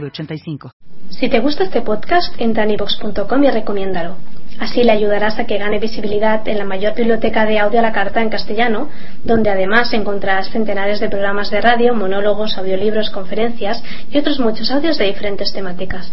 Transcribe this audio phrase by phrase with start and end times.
[0.00, 0.72] 906985.
[1.10, 4.16] Si te gusta este podcast, entra en ivox.com y recomiéndalo.
[4.58, 7.92] Así le ayudarás a que gane visibilidad en la mayor biblioteca de audio a la
[7.92, 8.88] carta en castellano,
[9.24, 14.98] donde además encontrarás centenares de programas de radio, monólogos, audiolibros, conferencias y otros muchos audios
[14.98, 16.12] de diferentes temáticas.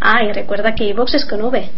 [0.00, 1.70] Ah, y recuerda que iVox es con V.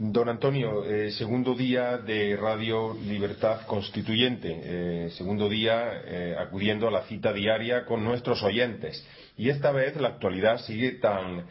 [0.00, 6.92] Don Antonio, eh, segundo día de Radio Libertad Constituyente, eh, segundo día eh, acudiendo a
[6.92, 9.04] la cita diaria con nuestros oyentes.
[9.38, 11.46] Y esta vez la actualidad sigue tan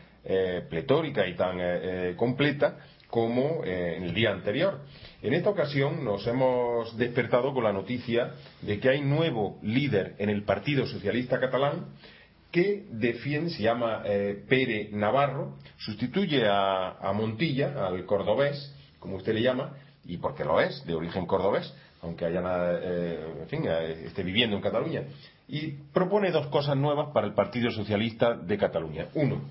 [0.69, 2.77] pletórica y tan completa
[3.09, 4.81] como en el día anterior.
[5.21, 10.29] En esta ocasión nos hemos despertado con la noticia de que hay nuevo líder en
[10.29, 11.85] el Partido Socialista Catalán
[12.51, 19.41] que defiende, se llama eh, Pere Navarro, sustituye a, Montilla, al cordobés, como usted le
[19.41, 22.41] llama, y porque lo es, de origen cordobés, aunque haya,
[22.81, 25.03] eh, en fin, eh, esté viviendo en Cataluña,
[25.47, 29.07] y propone dos cosas nuevas para el Partido Socialista de Cataluña.
[29.13, 29.41] Uno,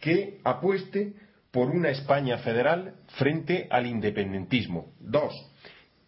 [0.00, 1.14] que apueste
[1.50, 4.92] por una España federal frente al independentismo.
[5.00, 5.32] Dos,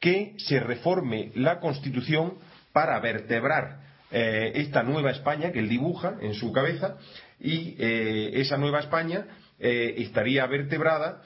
[0.01, 2.35] que se reforme la Constitución
[2.73, 6.97] para vertebrar eh, esta nueva España que él dibuja en su cabeza
[7.41, 9.27] y eh, esa nueva España
[9.59, 11.23] eh, estaría vertebrada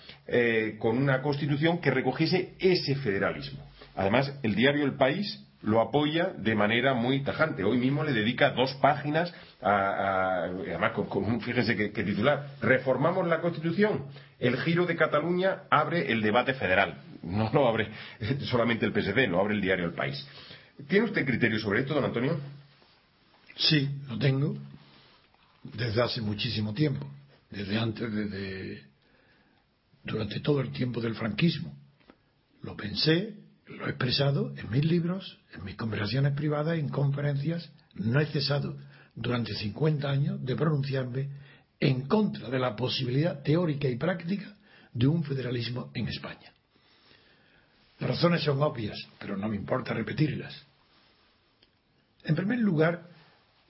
[0.78, 3.68] con una constitución que recogiese ese federalismo.
[3.96, 7.64] Además, el diario El País lo apoya de manera muy tajante.
[7.64, 13.40] Hoy mismo le dedica dos páginas, a, además con, un, fíjese que, titular, reformamos la
[13.40, 14.06] Constitución.
[14.38, 17.02] El giro de Cataluña abre el debate federal.
[17.22, 17.90] No lo abre
[18.50, 20.26] solamente el PSD, lo abre el diario El País.
[20.88, 22.40] ¿Tiene usted criterio sobre esto, don Antonio?
[23.56, 24.56] Sí, lo tengo
[25.62, 27.06] desde hace muchísimo tiempo,
[27.50, 28.82] desde antes de,
[30.04, 31.74] durante todo el tiempo del franquismo.
[32.62, 33.34] Lo pensé,
[33.70, 37.70] lo he expresado en mis libros, en mis conversaciones privadas, en conferencias.
[37.94, 38.76] No he cesado
[39.14, 41.28] durante 50 años de pronunciarme
[41.78, 44.56] en contra de la posibilidad teórica y práctica
[44.92, 46.52] de un federalismo en España.
[47.98, 50.54] Las razones son obvias, pero no me importa repetirlas.
[52.24, 53.08] En primer lugar,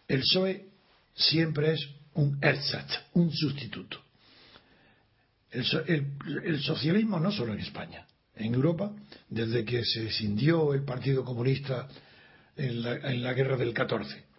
[0.08, 0.68] el PSOE
[1.14, 3.98] siempre es un ersatz, un sustituto.
[5.50, 8.06] El, socialismo no solo en España,
[8.42, 8.92] en Europa,
[9.28, 11.88] desde que se escindió el Partido Comunista
[12.56, 14.30] en la, en la guerra del 14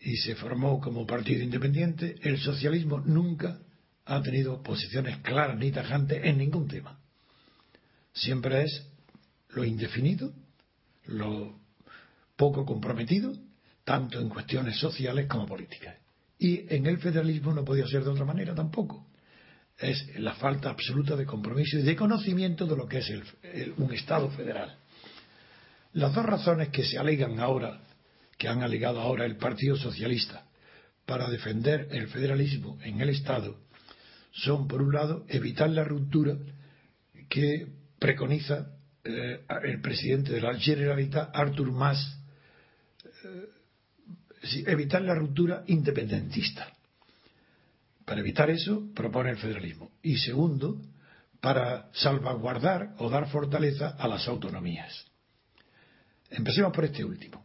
[0.00, 3.58] y se formó como partido independiente, el socialismo nunca
[4.04, 6.98] ha tenido posiciones claras ni tajantes en ningún tema.
[8.12, 8.86] Siempre es
[9.50, 10.32] lo indefinido,
[11.06, 11.58] lo
[12.36, 13.32] poco comprometido
[13.84, 15.96] tanto en cuestiones sociales como políticas.
[16.38, 19.06] Y en el federalismo no podía ser de otra manera tampoco.
[19.78, 23.12] Es la falta absoluta de compromiso y de conocimiento de lo que es
[23.76, 24.76] un Estado federal.
[25.92, 27.80] Las dos razones que se alegan ahora,
[28.36, 30.44] que han alegado ahora el Partido Socialista
[31.06, 33.56] para defender el federalismo en el Estado,
[34.32, 36.36] son, por un lado, evitar la ruptura
[37.28, 37.66] que
[37.98, 38.70] preconiza
[39.04, 41.98] eh, el presidente de la Generalitat, Artur Mas,
[43.24, 46.72] eh, evitar la ruptura independentista.
[48.08, 49.90] Para evitar eso, propone el federalismo.
[50.02, 50.80] Y segundo,
[51.42, 55.04] para salvaguardar o dar fortaleza a las autonomías.
[56.30, 57.44] Empecemos por este último.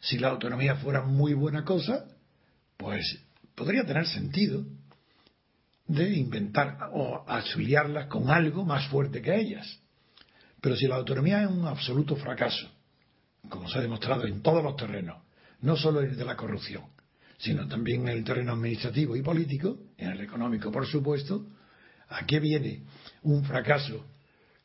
[0.00, 2.06] Si la autonomía fuera muy buena cosa,
[2.78, 3.22] pues
[3.54, 4.64] podría tener sentido
[5.86, 9.78] de inventar o asfiliarlas con algo más fuerte que ellas.
[10.62, 12.66] Pero si la autonomía es un absoluto fracaso,
[13.50, 15.22] como se ha demostrado en todos los terrenos,
[15.60, 16.84] no solo el de la corrupción,
[17.38, 21.46] sino también en el terreno administrativo y político, en el económico, por supuesto,
[22.08, 22.82] ¿a qué viene
[23.22, 24.04] un fracaso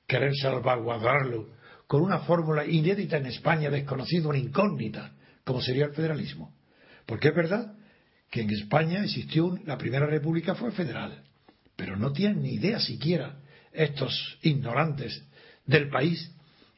[0.07, 1.50] querer salvaguardarlo
[1.88, 5.13] con una fórmula inédita en España, desconocida, una incógnita,
[5.44, 6.53] como sería el federalismo?
[7.06, 7.75] Porque es verdad
[8.31, 11.24] que en España existió, la primera república fue federal,
[11.75, 13.39] pero no tienen ni idea siquiera
[13.71, 15.24] estos ignorantes
[15.68, 16.31] del país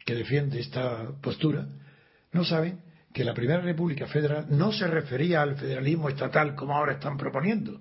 [0.05, 1.67] que defiende esta postura,
[2.33, 2.81] no saben
[3.15, 7.79] que la Primera República Federal no se refería al federalismo estatal como ahora están proponiendo.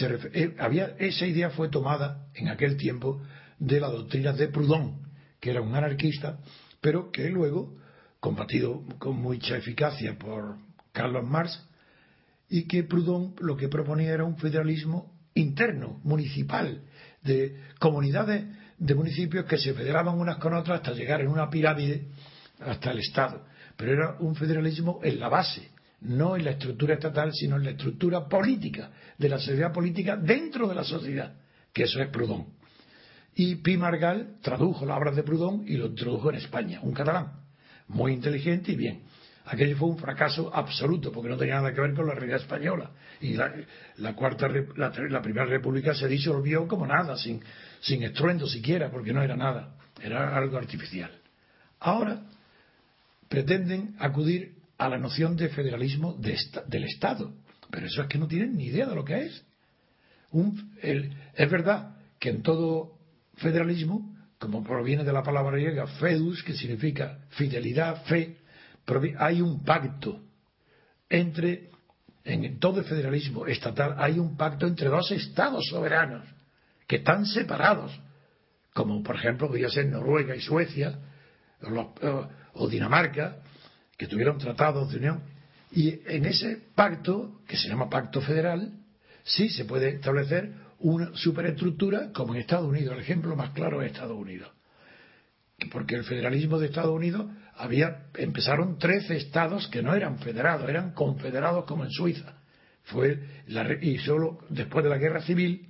[0.00, 3.22] Eh, había, esa idea fue tomada en aquel tiempo
[3.60, 5.06] de la doctrina de Proudhon,
[5.38, 6.40] que era un anarquista,
[6.80, 7.76] pero que luego,
[8.18, 10.56] combatido con mucha eficacia por
[10.90, 11.64] Carlos Marx,
[12.50, 16.82] y que Proudhon lo que proponía era un federalismo interno, municipal,
[17.22, 18.46] de comunidades
[18.78, 22.08] de municipios que se federaban unas con otras hasta llegar en una pirámide
[22.58, 23.45] hasta el Estado.
[23.76, 25.70] Pero era un federalismo en la base,
[26.00, 30.68] no en la estructura estatal, sino en la estructura política, de la sociedad política dentro
[30.68, 31.34] de la sociedad,
[31.72, 32.46] que eso es Proudhon.
[33.34, 37.32] Y Pi Margal tradujo las obras de Proudhon y lo introdujo en España, un catalán,
[37.88, 39.02] muy inteligente y bien.
[39.44, 42.90] Aquello fue un fracaso absoluto porque no tenía nada que ver con la realidad española.
[43.20, 47.40] Y la, cuarta, la, la, primera república se disolvió como nada, sin,
[47.80, 51.12] sin estruendo siquiera, porque no era nada, era algo artificial.
[51.78, 52.22] Ahora
[53.28, 57.34] pretenden acudir a la noción de federalismo del Estado,
[57.70, 59.44] pero eso es que no tienen ni idea de lo que es.
[60.82, 62.98] es verdad que en todo
[63.36, 68.36] federalismo, como proviene de la palabra griega fedus, que significa fidelidad, fe,
[69.18, 70.20] hay un pacto
[71.08, 71.70] entre,
[72.24, 76.26] en todo el federalismo estatal, hay un pacto entre dos estados soberanos
[76.86, 77.98] que están separados,
[78.74, 80.98] como por ejemplo podría ser Noruega y Suecia,
[82.56, 83.38] o, Dinamarca,
[83.96, 85.22] que tuvieron tratados de unión.
[85.72, 88.72] Y en ese pacto, que se llama pacto federal,
[89.24, 92.94] sí se puede establecer una superestructura como en Estados Unidos.
[92.94, 94.50] El ejemplo más claro es Estados Unidos.
[95.72, 97.26] Porque el federalismo de Estados Unidos
[97.56, 102.34] había, empezaron 13 estados que no eran federados, eran confederados como en Suiza.
[102.84, 103.18] Fue
[103.80, 105.66] y solo después de la guerra civil,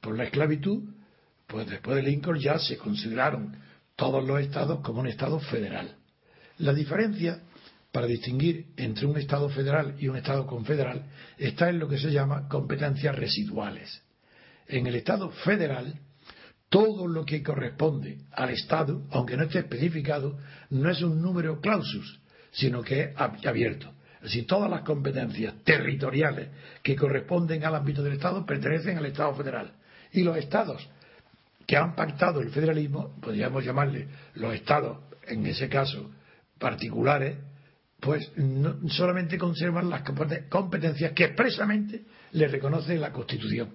[0.00, 0.84] por la esclavitud,
[1.46, 3.56] pues después de Lincoln ya se consideraron
[3.96, 5.96] todos los estados como un estado federal.
[6.58, 7.40] La diferencia
[7.92, 11.04] para distinguir entre un estado federal y un estado confederal
[11.38, 14.02] está en lo que se llama competencias residuales.
[14.66, 15.94] En el estado federal
[16.74, 20.40] todo lo que corresponde al Estado, aunque no esté especificado,
[20.70, 22.18] no es un número clausus,
[22.50, 23.92] sino que es abierto.
[24.16, 26.48] Es decir, todas las competencias territoriales
[26.82, 29.72] que corresponden al ámbito del Estado pertenecen al Estado federal.
[30.10, 30.88] Y los Estados
[31.64, 34.98] que han pactado el federalismo, podríamos llamarle los Estados,
[35.28, 36.10] en ese caso,
[36.58, 37.36] particulares,
[38.00, 38.30] pues
[38.88, 40.02] solamente conservan las
[40.48, 43.70] competencias que expresamente le reconoce la Constitución.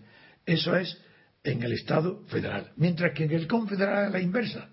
[0.46, 0.98] Eso es
[1.44, 4.70] en el Estado federal, mientras que en el confederal es la inversa.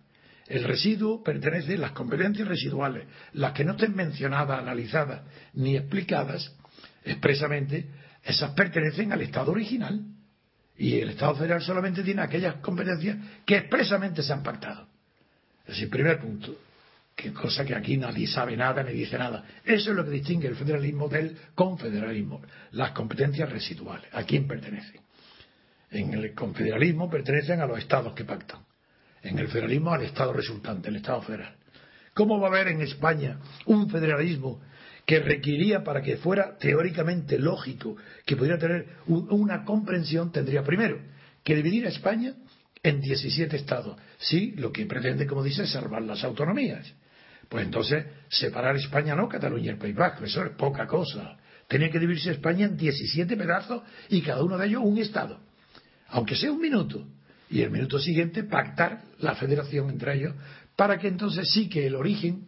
[0.46, 5.22] El residuo pertenece a las competencias residuales, las que no estén mencionadas, analizadas
[5.54, 6.54] ni explicadas
[7.04, 7.88] expresamente,
[8.22, 10.04] esas pertenecen al Estado original.
[10.78, 13.16] Y el Estado federal solamente tiene aquellas competencias
[13.46, 14.86] que expresamente se han pactado.
[15.62, 16.54] Es decir, primer punto,
[17.16, 19.42] que cosa que aquí nadie sabe nada ni dice nada.
[19.64, 22.42] Eso es lo que distingue el federalismo del confederalismo,
[22.72, 25.00] las competencias residuales, a quién pertenecen.
[25.90, 28.60] En el confederalismo pertenecen a los estados que pactan.
[29.22, 31.56] En el federalismo al estado resultante, el estado federal.
[32.12, 34.60] ¿Cómo va a haber en España un federalismo
[35.06, 37.96] que requeriría para que fuera teóricamente lógico,
[38.26, 41.00] que pudiera tener una comprensión, tendría primero
[41.42, 42.34] que dividir a España
[42.82, 43.96] en 17 estados.
[44.18, 46.92] Sí, lo que pretende, como dice, salvar las autonomías.
[47.48, 51.36] Pues entonces, separar España, no Cataluña y el País Vasco, eso es poca cosa.
[51.68, 55.40] Tenía que dividirse España en 17 pedazos y cada uno de ellos un estado
[56.08, 57.04] aunque sea un minuto,
[57.48, 60.34] y el minuto siguiente pactar la federación entre ellos,
[60.74, 62.46] para que entonces sí que el origen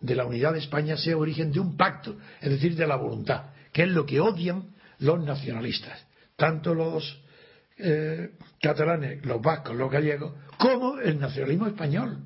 [0.00, 3.46] de la unidad de España sea origen de un pacto, es decir, de la voluntad,
[3.72, 6.06] que es lo que odian los nacionalistas,
[6.36, 7.22] tanto los
[7.78, 12.18] eh, catalanes, los vascos, los gallegos, como el nacionalismo español.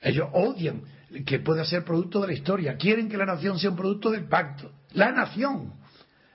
[0.00, 0.82] Ellos odian
[1.24, 4.26] que pueda ser producto de la historia, quieren que la nación sea un producto del
[4.26, 5.74] pacto, la nación.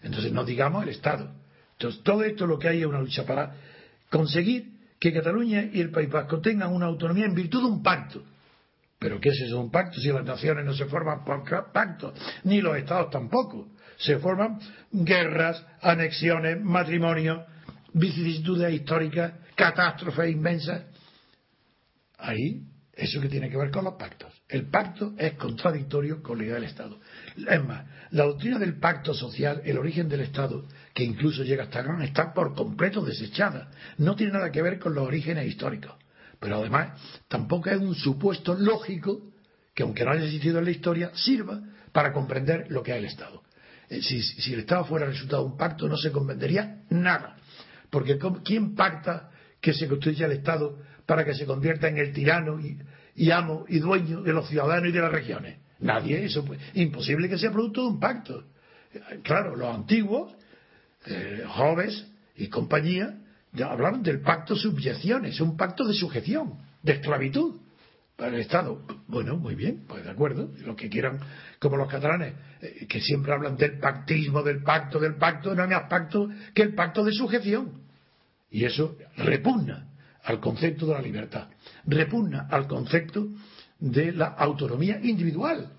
[0.02, 1.32] Entonces no digamos el Estado.
[1.74, 3.56] Entonces, todo esto lo que hay es una lucha para
[4.10, 8.24] conseguir que Cataluña y el País Vasco tengan una autonomía en virtud de un pacto.
[9.00, 12.14] ¿Pero qué es eso un pacto si las naciones no se forman por pacto?
[12.44, 13.70] Ni los estados tampoco.
[13.98, 14.60] Se forman
[14.92, 17.42] guerras, anexiones, matrimonios,
[17.94, 20.84] vicisitudes históricas, catástrofes inmensas.
[22.20, 22.62] Ahí,
[23.02, 24.32] eso que tiene que ver con los pactos.
[24.48, 27.00] El pacto es contradictorio con la idea del Estado.
[27.36, 31.82] Es más, la doctrina del pacto social, el origen del Estado, que incluso llega hasta
[31.82, 33.72] Gran, está por completo desechada.
[33.98, 35.94] No tiene nada que ver con los orígenes históricos.
[36.40, 39.32] Pero además, tampoco es un supuesto lógico
[39.74, 41.60] que, aunque no haya existido en la historia, sirva
[41.92, 43.42] para comprender lo que es el Estado.
[43.90, 47.36] Eh, si, si el Estado fuera resultado de un pacto, no se comprendería nada.
[47.90, 50.80] Porque ¿quién pacta que se construya el Estado
[51.12, 52.58] para que se convierta en el tirano
[53.16, 55.58] y, amo y dueño de los ciudadanos y de las regiones?
[55.82, 58.46] Nadie, eso pues, imposible que sea producto de un pacto.
[59.22, 60.34] Claro, los antiguos,
[61.06, 63.18] eh, Hobbes y compañía,
[63.62, 67.60] hablaron del pacto subyecciones, un pacto de sujeción, de esclavitud.
[68.16, 68.82] para el Estado.
[69.08, 71.20] Bueno, muy bien, pues de acuerdo, lo que quieran,
[71.60, 75.70] como los catalanes, eh, que siempre hablan del pactismo, del pacto, del pacto, no hay
[75.72, 77.82] más pacto que el pacto de sujeción.
[78.50, 79.91] Y eso repugna
[80.24, 81.48] al concepto de la libertad,
[81.86, 83.30] repugna al concepto
[83.80, 85.72] de la autonomía individual,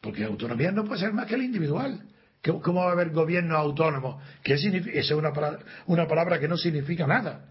[0.00, 2.02] porque autonomía no puede ser más que la individual.
[2.62, 4.20] ¿Cómo va a haber gobierno autónomo?
[4.42, 4.98] ¿Qué significa?
[4.98, 7.46] Esa es una palabra, una palabra que no significa nada.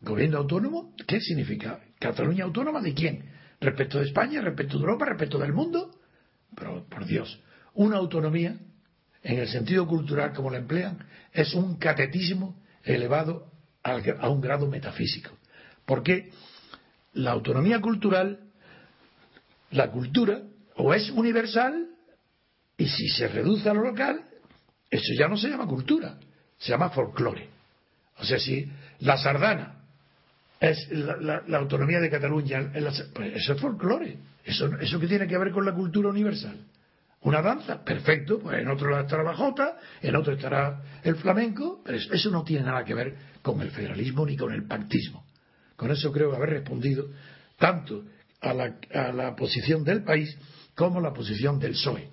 [0.00, 0.94] ¿Gobierno autónomo?
[1.06, 1.80] ¿Qué significa?
[1.98, 3.24] ¿Cataluña autónoma de quién?
[3.60, 4.40] ¿Respecto de España?
[4.40, 5.06] ¿Respecto de Europa?
[5.06, 5.90] ¿Respecto del mundo?
[6.54, 7.40] Pero, por Dios,
[7.74, 8.56] una autonomía,
[9.22, 10.98] en el sentido cultural como la emplean,
[11.32, 13.50] es un catetismo elevado
[13.82, 15.30] a un grado metafísico.
[15.86, 16.30] Porque
[17.12, 18.40] la autonomía cultural,
[19.70, 20.42] la cultura,
[20.76, 21.88] o es universal,
[22.76, 24.24] y si se reduce a lo local,
[24.90, 26.18] eso ya no se llama cultura,
[26.58, 27.48] se llama folclore.
[28.18, 29.82] O sea, si la sardana
[30.60, 32.72] es la, autonomía de Cataluña,
[33.12, 34.18] pues eso es folclore.
[34.44, 36.58] Eso, eso que tiene que ver con la cultura universal.
[37.22, 41.96] Una danza, perfecto, pues en otro estará la jota, en otro estará el flamenco, pero
[41.96, 45.23] eso no tiene nada que ver con el federalismo ni con el pactismo.
[45.76, 47.08] Con eso creo haber respondido
[47.58, 48.04] tanto
[48.40, 50.36] a la, posición del país
[50.74, 52.08] como a la posición del PSOE.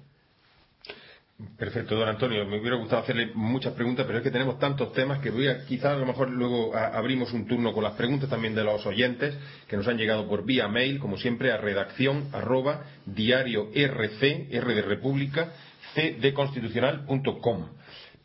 [1.58, 2.46] Perfecto, don Antonio.
[2.46, 5.66] Me hubiera gustado hacerle muchas preguntas, pero es que tenemos tantos temas que voy a,
[5.66, 9.36] quizás a lo mejor luego abrimos un turno con las preguntas también de los oyentes
[9.68, 14.76] que nos han llegado por vía mail, como siempre, a redacción arroba diario rc, R
[14.76, 15.52] de República,
[15.96, 16.18] c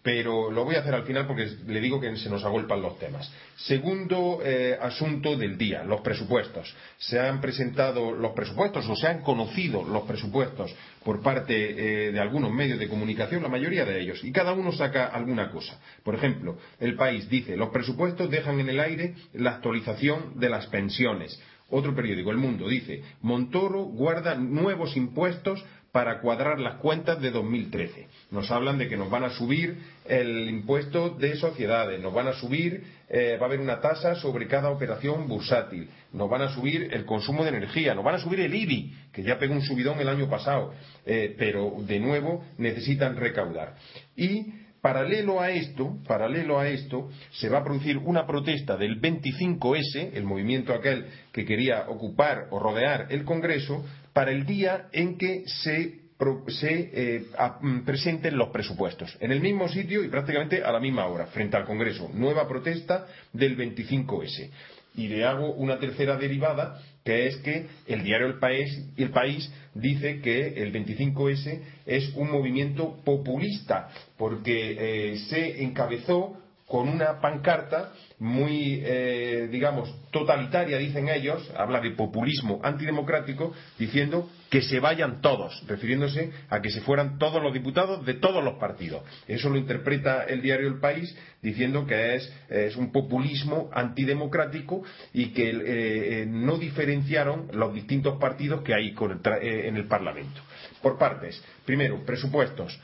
[0.07, 2.97] pero lo voy a hacer al final porque le digo que se nos agolpan los
[2.97, 3.29] temas.
[3.57, 6.73] Segundo eh, asunto del día, los presupuestos.
[6.97, 10.73] Se han presentado los presupuestos o se han conocido los presupuestos
[11.03, 14.71] por parte eh, de algunos medios de comunicación, la mayoría de ellos, y cada uno
[14.71, 15.77] saca alguna cosa.
[16.05, 20.69] Por ejemplo, el país dice, los presupuestos dejan en el aire la actualización de las
[20.69, 21.37] pensiones.
[21.69, 28.07] Otro periódico, El Mundo, dice, Montoro guarda nuevos impuestos para cuadrar las cuentas de 2013.
[28.31, 32.33] Nos hablan de que nos van a subir el impuesto de sociedades, nos van a
[32.33, 36.89] subir, eh, va a haber una tasa sobre cada operación bursátil, nos van a subir
[36.93, 40.01] el consumo de energía, nos van a subir el IBI, que ya pegó un subidón
[40.01, 43.77] el año pasado, eh, pero de nuevo necesitan recaudar.
[44.17, 44.47] Y
[44.81, 50.25] paralelo a esto, paralelo a esto, se va a producir una protesta del 25S, el
[50.25, 56.06] movimiento aquel que quería ocupar o rodear el Congreso, para el día en que se,
[56.19, 57.27] eh,
[57.61, 59.17] mm, presenten los presupuestos.
[59.21, 62.11] En el mismo sitio y prácticamente a la misma hora, frente al Congreso.
[62.15, 64.51] Nueva protesta del 25S.
[64.97, 69.53] Y le hago una tercera derivada, que es que el diario El País, el país
[69.75, 77.93] dice que el 25S es un movimiento populista, porque eh, se encabezó con una pancarta
[78.19, 85.63] muy, eh, digamos, totalitaria, dicen ellos, habla de populismo antidemocrático, diciendo que se vayan todos,
[85.69, 89.03] refiriéndose a que se fueran todos los diputados de todos los partidos.
[89.29, 94.83] Eso lo interpreta el diario El País diciendo que es, un populismo antidemocrático
[95.13, 100.41] y que eh, no diferenciaron los distintos partidos que hay eh, en el Parlamento.
[100.83, 102.79] Por partes, primero, presupuestos.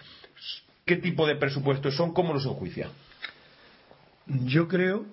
[0.85, 2.13] ¿Qué tipo de presupuestos son?
[2.13, 2.91] ¿Cómo los enjuician?
[4.27, 5.07] Yo creo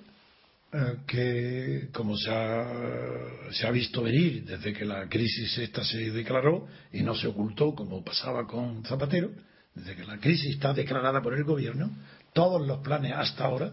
[0.71, 7.01] eh, que, como se ha, visto venir desde que la crisis esta se declaró y
[7.01, 9.31] no se ocultó como pasaba con Zapatero,
[9.73, 11.89] desde que la crisis está declarada por el gobierno,
[12.33, 13.71] todos los planes hasta ahora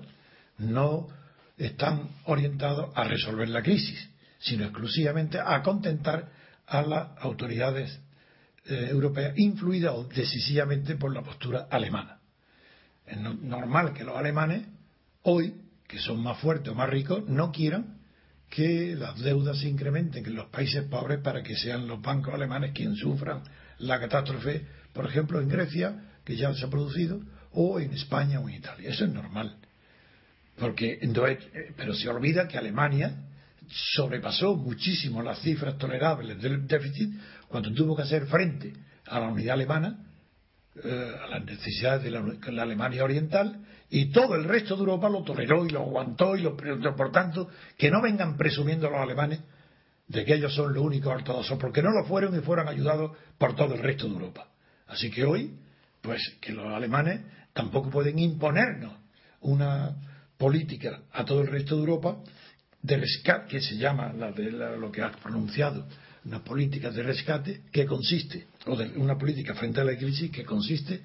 [0.59, 1.09] no
[1.59, 6.31] están orientados a resolver la crisis, sino exclusivamente a contentar
[6.66, 8.00] a las autoridades
[8.64, 12.21] eh, europeas influidas decisivamente por la postura alemana.
[13.07, 14.66] Es normal que los alemanes
[15.26, 15.54] hoy,
[15.88, 17.99] que son más fuertes o más ricos, no quieran
[18.49, 22.73] que las deudas se incrementen en los países pobres para que sean los bancos alemanes
[22.73, 23.42] quienes sufran
[23.78, 27.21] la catástrofe, por ejemplo, en Grecia, que ya se ha producido,
[27.52, 28.88] o en España o en Italia.
[28.88, 29.56] Eso es normal.
[30.56, 33.25] Porque, eh, pero se olvida que Alemania
[33.68, 37.12] sobrepasó muchísimo las cifras tolerables del déficit
[37.49, 38.73] cuando tuvo que hacer frente
[39.06, 40.06] a la unidad alemana,
[40.85, 45.23] eh, a las necesidades de la Alemania oriental, y todo el resto de Europa lo
[45.23, 46.57] toleró y lo aguantó y lo
[46.97, 49.40] por tanto que no vengan presumiendo los alemanes
[50.09, 53.55] de que ellos son los únicos ortodoxos porque no lo fueron y fueron ayudados por
[53.55, 54.49] todo el resto de Europa.
[54.87, 55.52] Así que hoy
[56.00, 57.21] pues que los alemanes
[57.52, 58.93] tampoco pueden imponernos
[59.40, 59.97] una
[60.37, 62.19] política a todo el resto de Europa
[62.83, 65.87] de rescate que se llama la de lo que has pronunciado
[66.25, 70.45] una política de rescate que consiste o de una política frente a la crisis que
[70.45, 71.02] consiste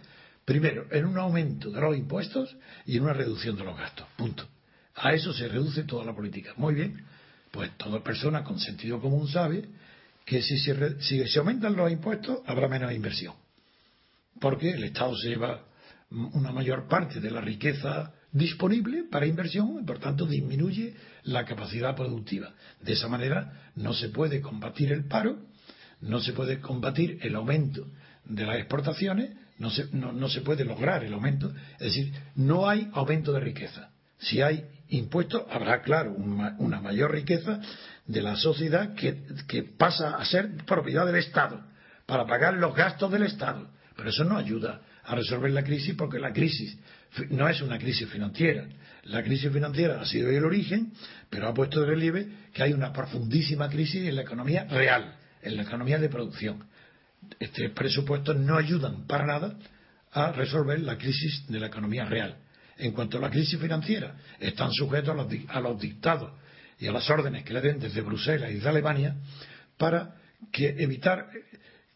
[0.52, 4.06] Primero, en un aumento de los impuestos y en una reducción de los gastos.
[4.18, 4.46] Punto.
[4.96, 6.52] A eso se reduce toda la política.
[6.58, 7.06] Muy bien.
[7.52, 9.64] Pues toda persona con sentido común sabe
[10.26, 13.34] que si se, si se aumentan los impuestos habrá menos inversión,
[14.42, 15.64] porque el Estado se lleva
[16.10, 21.96] una mayor parte de la riqueza disponible para inversión y por tanto disminuye la capacidad
[21.96, 22.52] productiva.
[22.82, 25.38] De esa manera no se puede combatir el paro,
[26.02, 27.88] no se puede combatir el aumento
[28.26, 29.32] de las exportaciones,
[29.62, 33.92] no se, no, se puede lograr el aumento, es decir, no hay aumento de riqueza.
[34.18, 37.62] Si hay impuestos, habrá, claro, una, mayor riqueza
[38.08, 41.64] de la sociedad que, que pasa a ser propiedad del Estado,
[42.08, 43.70] para pagar los gastos del Estado.
[43.96, 46.76] Pero eso no ayuda a resolver la crisis porque la crisis
[47.30, 48.68] no es una crisis financiera.
[49.04, 50.92] La crisis financiera ha sido el origen,
[51.30, 55.56] pero ha puesto de relieve que hay una profundísima crisis en la economía real, en
[55.56, 56.64] la economía de producción.
[57.40, 59.56] Estos presupuestos no ayudan para nada
[60.12, 62.38] a resolver la crisis de la economía real.
[62.78, 66.32] En cuanto a la crisis financiera, están sujetos a los, a los dictados
[66.80, 69.16] y a las órdenes que le den desde Bruselas y desde Alemania
[69.78, 70.16] para
[70.52, 71.30] que evitar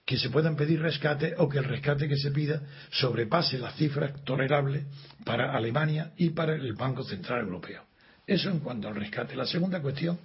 [0.06, 4.24] que se puedan pedir rescate o que el rescate que se pida sobrepase las cifras
[4.24, 4.86] tolerables
[5.24, 7.84] para Alemania y para el Banco Central Europeo.
[8.28, 9.36] Eso en cuanto al rescate.
[9.36, 10.20] La segunda cuestión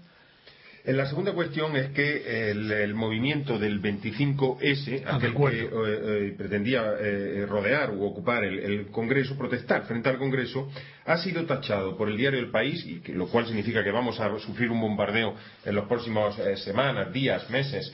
[0.93, 6.95] la segunda cuestión es que el, movimiento del 25S, ah, aquel que eh, eh, pretendía
[6.99, 10.71] eh, rodear u ocupar el, Congreso, protestar frente al Congreso,
[11.05, 14.39] ha sido tachado por el diario El País, y lo cual significa que vamos a
[14.39, 17.93] sufrir un bombardeo en los próximos semanas, días, meses,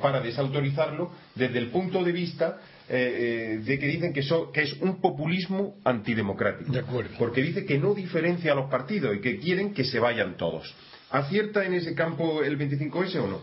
[0.00, 5.76] para desautorizarlo, desde el punto de vista de que dicen que, que, es un populismo
[5.84, 6.72] antidemocrático.
[6.72, 7.10] De acuerdo.
[7.18, 10.74] Porque dice que no diferencia a los partidos y que quieren que se vayan todos.
[11.10, 13.40] ¿Acierta en ese campo el 25S o no?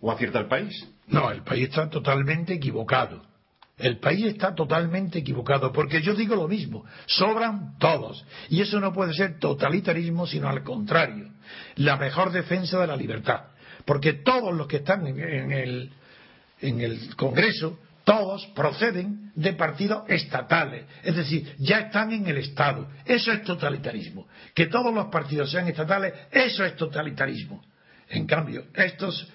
[0.00, 0.86] ¿O acierta el país?
[1.06, 3.22] No, el país está totalmente equivocado.
[3.76, 8.24] El país está totalmente equivocado, porque yo digo lo mismo, sobran todos.
[8.48, 11.30] Y eso no puede ser totalitarismo, sino al contrario,
[11.76, 13.46] la mejor defensa de la libertad.
[13.84, 15.92] Porque todos los que están en, el,
[16.60, 22.88] en el Congreso todos proceden de partidos estatales, es decir, ya están en el Estado.
[23.04, 24.28] Eso es totalitarismo.
[24.54, 27.64] Que todos los partidos sean estatales, eso es totalitarismo.
[28.08, 29.28] En cambio, estos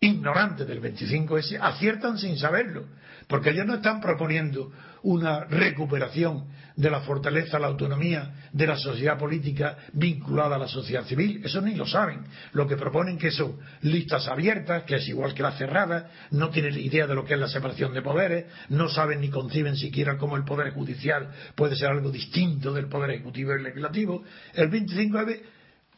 [0.00, 2.86] ignorantes del 25S aciertan sin saberlo,
[3.28, 4.72] porque ellos no están proponiendo
[5.04, 11.04] una recuperación de la fortaleza, la autonomía de la sociedad política vinculada a la sociedad
[11.04, 11.42] civil.
[11.44, 12.24] Eso ni lo saben.
[12.52, 16.78] Lo que proponen que son listas abiertas, que es igual que las cerradas, no tienen
[16.78, 20.36] idea de lo que es la separación de poderes, no saben ni conciben siquiera cómo
[20.36, 24.24] el poder judicial puede ser algo distinto del poder ejecutivo y legislativo.
[24.54, 25.18] El 25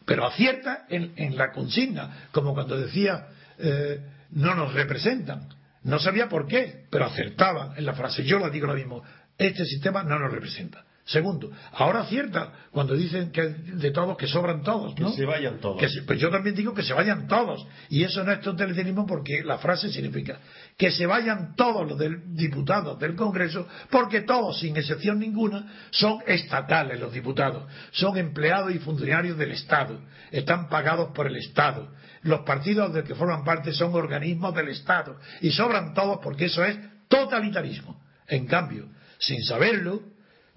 [0.05, 3.27] pero acierta en, la consigna, como cuando decía
[3.59, 4.01] eh,
[4.33, 5.49] no nos representan.
[5.87, 8.25] No sabía por qué, pero acertaba en la frase.
[8.25, 9.03] Yo la digo lo mismo
[9.39, 10.85] este sistema no nos representa.
[11.05, 15.11] Segundo, ahora acierta cuando dicen que de todos que sobran todos, ¿no?
[15.11, 15.81] Que se vayan todos.
[16.05, 17.65] pues yo también digo que se vayan todos.
[17.91, 20.41] Y eso no es totalitarismo porque la frase significa
[20.77, 22.01] que se vayan todos los
[22.35, 27.71] diputados del Congreso porque todos, sin excepción ninguna, son estatales los diputados.
[27.93, 30.01] Son empleados y funcionarios del Estado.
[30.33, 31.89] Están pagados por el Estado.
[32.27, 35.19] Los partidos del que forman parte son organismos del Estado.
[35.41, 36.77] Y sobran todos porque eso es
[37.09, 38.01] totalitarismo.
[38.27, 40.03] En cambio, sin saberlo,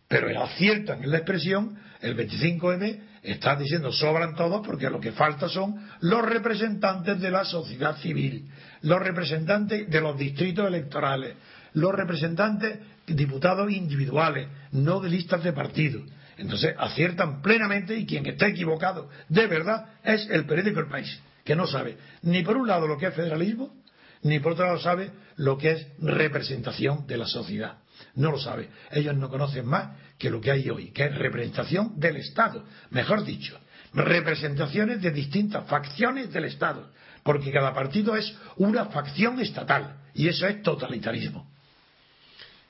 [0.08, 5.48] pero aciertan en la expresión, el 25M está diciendo sobran todos porque lo que falta
[5.48, 8.50] son los representantes de la sociedad civil,
[8.82, 11.36] los representantes de los distritos electorales,
[11.74, 16.04] los representantes diputados individuales, no de listas de partidos.
[16.38, 21.56] Entonces aciertan plenamente y quien está equivocado de verdad es el periódico El País, que
[21.56, 23.74] no sabe ni por un lado lo que es federalismo,
[24.22, 27.80] ni por otro lado sabe lo que es representación de la sociedad.
[28.14, 28.70] No lo sabe.
[28.92, 32.66] Ellos no conocen más que lo que hay hoy, que es representación del Estado.
[32.92, 33.60] Mejor dicho,
[33.96, 36.92] representaciones de distintas facciones del Estado.
[37.24, 39.96] Porque cada partido es una facción estatal.
[40.14, 41.50] Y eso es totalitarismo.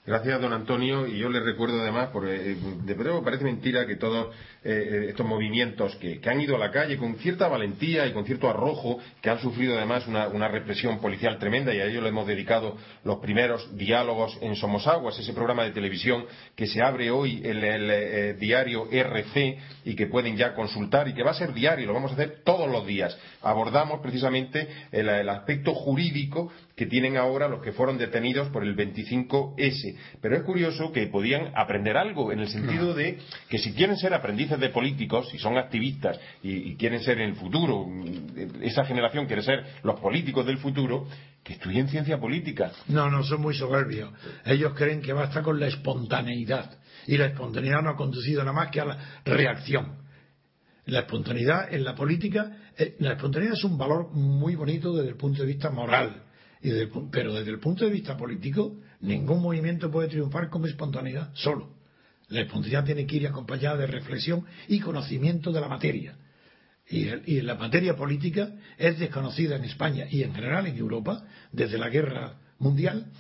[0.10, 1.06] Gracias, don Antonio.
[1.06, 5.26] Y yo le recuerdo además, porque eh, de verdad parece mentira que todos eh, estos
[5.26, 9.30] movimientos que, han ido a la calle con cierta valentía y con cierto arrojo, que
[9.30, 13.78] han sufrido además una, represión policial tremenda, y a ello le hemos dedicado los primeros
[13.78, 18.34] diálogos en Somos Aguas, ese programa de televisión que se abre hoy en el, eh,
[18.38, 22.12] diario RC y que pueden ya consultar y que va a ser diario, lo vamos
[22.12, 23.17] a hacer todos los días.
[23.41, 29.98] Abordamos precisamente el aspecto jurídico que tienen ahora los que fueron detenidos por el 25S.
[30.22, 33.17] Pero es curioso que podían aprender algo en el sentido de
[33.50, 37.35] que si quieren ser aprendices de políticos, si son activistas y, quieren ser en el
[37.35, 37.85] futuro,
[38.62, 41.07] esa generación quiere ser los políticos del futuro,
[41.43, 42.71] que estudien ciencia política.
[42.88, 44.12] No, no, son muy soberbios.
[44.45, 46.79] Ellos creen que basta con la espontaneidad.
[47.07, 49.99] Y la espontaneidad no ha conducido nada más que a la reacción.
[50.85, 55.17] La espontaneidad en la política, eh, la espontaneidad es un valor muy bonito desde el
[55.17, 56.23] punto de vista moral
[57.12, 61.79] pero desde el punto de vista político, ningún movimiento puede triunfar con espontaneidad solo.
[62.30, 66.15] La espontaneidad tiene que ir acompañada de reflexión y conocimiento de la materia.
[66.88, 71.89] Y, la materia política es desconocida en España y en general en Europa desde la
[71.89, 73.12] guerra mundial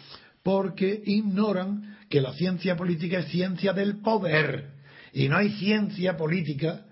[0.41, 4.71] porque ignoran que la ciencia política es ciencia del poder.
[5.13, 6.85] Y no hay ciencia política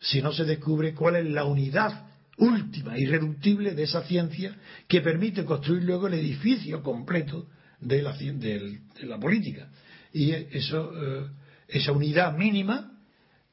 [0.00, 2.06] si no se descubre cuál es la unidad
[2.38, 4.56] última, irreductible de esa ciencia
[4.88, 7.48] que permite construir luego el edificio completo
[7.80, 9.70] de la, de, la política.
[10.12, 11.26] Y eso, eh,
[11.68, 12.92] esa unidad mínima,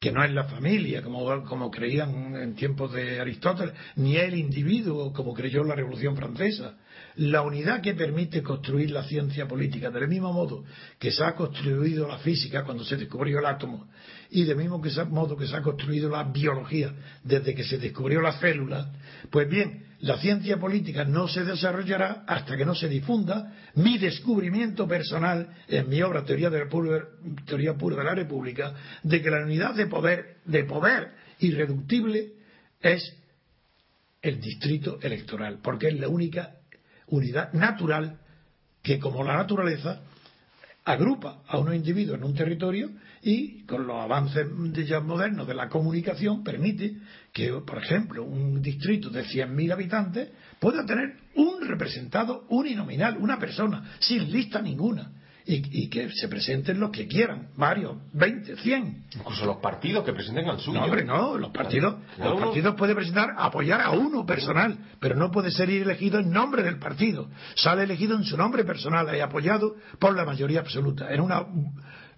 [0.00, 5.12] que no es la familia, como, como creían en tiempos de Aristóteles, ni el individuo,
[5.12, 6.76] como creyó la Revolución Francesa,
[7.16, 10.64] la unidad que permite construir la ciencia política, del mismo modo
[10.98, 13.88] que se ha construido la física cuando se descubrió el átomo,
[14.34, 16.92] y del mismo modo que se ha construido la biología
[17.22, 18.90] desde que se descubrió la célula,
[19.30, 24.88] pues bien, la ciencia política no se desarrollará hasta que no se difunda mi descubrimiento
[24.88, 27.04] personal en mi obra Teoría, de la Pura,
[27.46, 32.32] Teoría Pura de la República de que la unidad de poder, de poder irreductible
[32.80, 33.16] es
[34.20, 36.56] el distrito electoral, porque es la única
[37.06, 38.18] unidad natural
[38.82, 40.00] que como la naturaleza
[40.84, 42.90] agrupa a unos individuos en un territorio
[43.24, 44.46] y con los avances
[44.86, 46.98] ya modernos de la comunicación permite
[47.32, 50.28] que, por ejemplo, un distrito de 100.000 habitantes
[50.60, 55.10] pueda tener un representado uninominal, una persona, sin lista ninguna
[55.46, 59.04] y, que se presenten los que quieran, varios, 20, 100.
[59.16, 60.78] Incluso los partidos que presenten al suyo.
[60.78, 65.30] No, hombre, no, los partidos, los partidos pueden presentar, apoyar a uno personal, pero no
[65.30, 67.28] puede ser elegido en nombre del partido.
[67.56, 71.44] Sale elegido en su nombre personal y apoyado por la mayoría absoluta, en una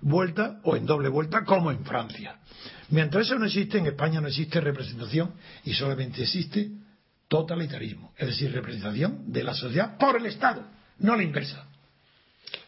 [0.01, 2.39] vuelta o en doble vuelta, como en Francia.
[2.91, 6.71] Mientras eso no existe, en España no existe representación y solamente existe
[7.29, 10.65] totalitarismo, es decir, representación de la sociedad por el Estado,
[10.99, 11.66] no la inversa.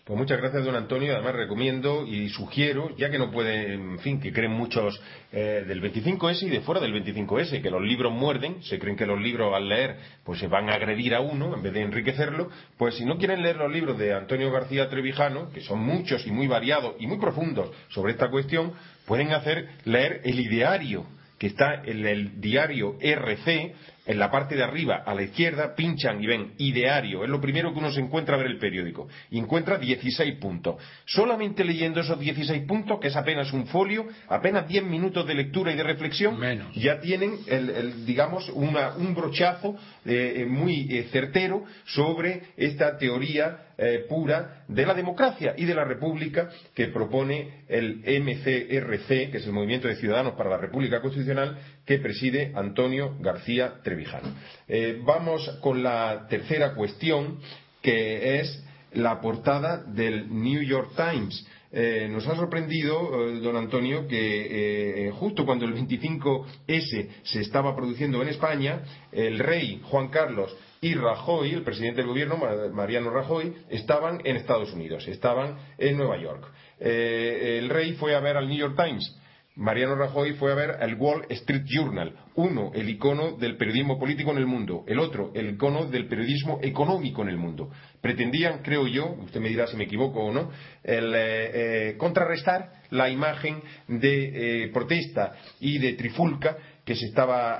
[0.08, 1.12] Pues muchas gracias, don Antonio.
[1.12, 4.98] Además, recomiendo y sugiero, ya que no puede, en fin, que creen muchos
[5.32, 9.04] eh, del 25S y de fuera del 25S, que los libros muerden, se creen que
[9.04, 12.48] los libros al leer pues se van a agredir a uno en vez de enriquecerlo,
[12.78, 16.30] pues si no quieren leer los libros de Antonio García Trevijano, que son muchos y
[16.30, 18.72] muy variados y muy profundos sobre esta cuestión,
[19.04, 21.04] pueden hacer leer el ideario
[21.38, 23.74] que está en el diario RC,
[24.08, 27.72] en la parte de arriba a la izquierda pinchan y ven ideario, es lo primero
[27.72, 30.76] que uno se encuentra a ver el periódico, y encuentra 16 puntos.
[31.04, 35.72] Solamente leyendo esos 16 puntos, que es apenas un folio, apenas 10 minutos de lectura
[35.72, 36.38] y de reflexión,
[36.74, 44.64] ya tienen, el, digamos, un brochazo eh, muy eh, certero sobre esta teoría eh, pura
[44.66, 49.86] de la democracia y de la república que propone el MCRC, que es el Movimiento
[49.86, 54.34] de Ciudadanos para la República Constitucional, que preside Antonio García Trevijano.
[54.66, 57.38] Eh, vamos con la tercera cuestión,
[57.80, 58.64] que es
[58.94, 61.46] la portada del New York Times.
[61.70, 68.22] Eh, nos ha sorprendido, eh, don Antonio, que justo cuando el 25S se estaba produciendo
[68.22, 72.38] en España, el rey Juan Carlos y Rajoy, el presidente del gobierno,
[72.72, 76.44] Mariano Rajoy, estaban en Estados Unidos, estaban en Nueva York.
[76.80, 79.17] el rey fue a ver al New York Times
[79.58, 84.30] Mariano Rajoy fue a ver el Wall Street Journal, uno, el icono del periodismo político
[84.30, 87.68] en el mundo, el otro, el icono del periodismo económico en el mundo.
[88.00, 90.52] Pretendían, creo yo, usted me dirá si me equivoco o no,
[90.84, 97.58] el, eh, eh, contrarrestar la imagen de eh, protesta y de trifulca que se estaba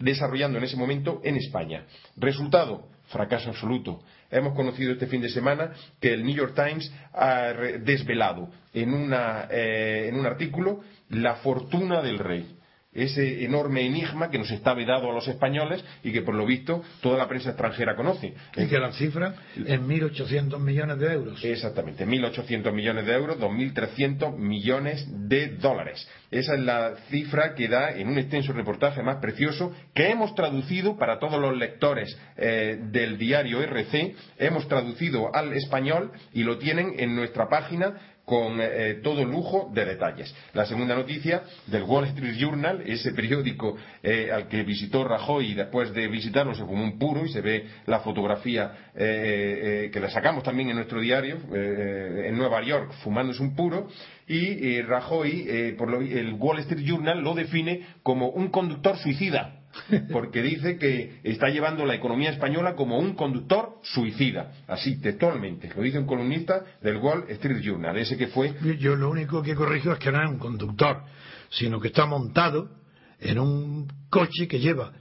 [0.00, 1.84] desarrollando en ese momento en España.
[2.16, 4.00] Resultado, fracaso absoluto.
[4.32, 9.12] Hemos conocido este fin de semana que el New York Times ha desvelado en,
[9.50, 12.56] eh, en un artículo la fortuna del rey
[12.94, 16.82] ese enorme enigma que nos está vedado a los españoles y que por lo visto
[17.00, 18.34] toda la prensa extranjera conoce.
[18.56, 21.44] Y que la cifra es 1.800 millones de euros.
[21.44, 26.06] Exactamente, 1.800 millones de euros, 2.300 millones de dólares.
[26.30, 30.96] Esa es la cifra que da en un extenso reportaje más precioso que hemos traducido
[30.96, 36.94] para todos los lectores eh, del diario RC, hemos traducido al español y lo tienen
[36.98, 40.34] en nuestra página con eh, todo lujo de detalles.
[40.54, 45.54] La segunda noticia del Wall Street Journal, ese periódico eh, al que visitó Rajoy y
[45.54, 50.10] después de visitarlo se fumó un puro y se ve la fotografía eh, que la
[50.10, 53.88] sacamos también en nuestro diario en Nueva York fumándose un puro
[54.26, 59.61] y Rajoy, por el Wall Street Journal lo define como un conductor suicida
[60.12, 65.82] porque dice que está llevando la economía española como un conductor suicida, así textualmente, lo
[65.82, 68.54] dice un columnista del Wall Street Journal, ese que fue.
[68.78, 71.02] Yo lo único que corrijo es que no es un conductor,
[71.50, 72.70] sino que está montado
[73.18, 74.92] en un coche que lleva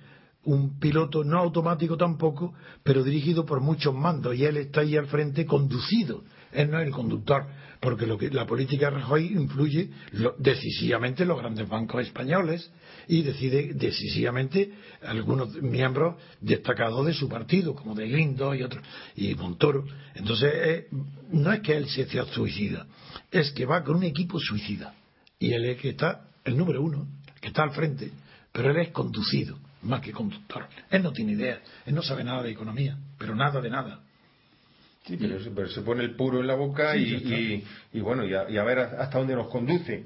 [0.43, 2.53] un piloto no automático tampoco,
[2.83, 6.23] pero dirigido por muchos mandos y él está ahí al frente conducido.
[6.53, 7.45] Él no es el conductor,
[7.79, 9.89] porque lo que, la política de Rajoy influye
[10.37, 12.71] decisivamente en los grandes bancos españoles
[13.07, 14.71] y decide decisivamente
[15.03, 18.83] algunos miembros destacados de su partido, como de Lindo y otros,
[19.15, 19.85] y Montoro.
[20.13, 20.87] Entonces, eh,
[21.31, 22.85] no es que él se sea suicida,
[23.31, 24.93] es que va con un equipo suicida.
[25.39, 27.07] Y él es que está el número uno,
[27.39, 28.11] que está al frente,
[28.51, 30.67] pero él es conducido más que conductor.
[30.89, 34.01] Él no tiene idea, él no sabe nada de economía, pero nada de nada.
[35.03, 39.17] Sí, pero, se pone el puro en la boca y, bueno, y a, ver hasta
[39.17, 40.03] dónde nos conduce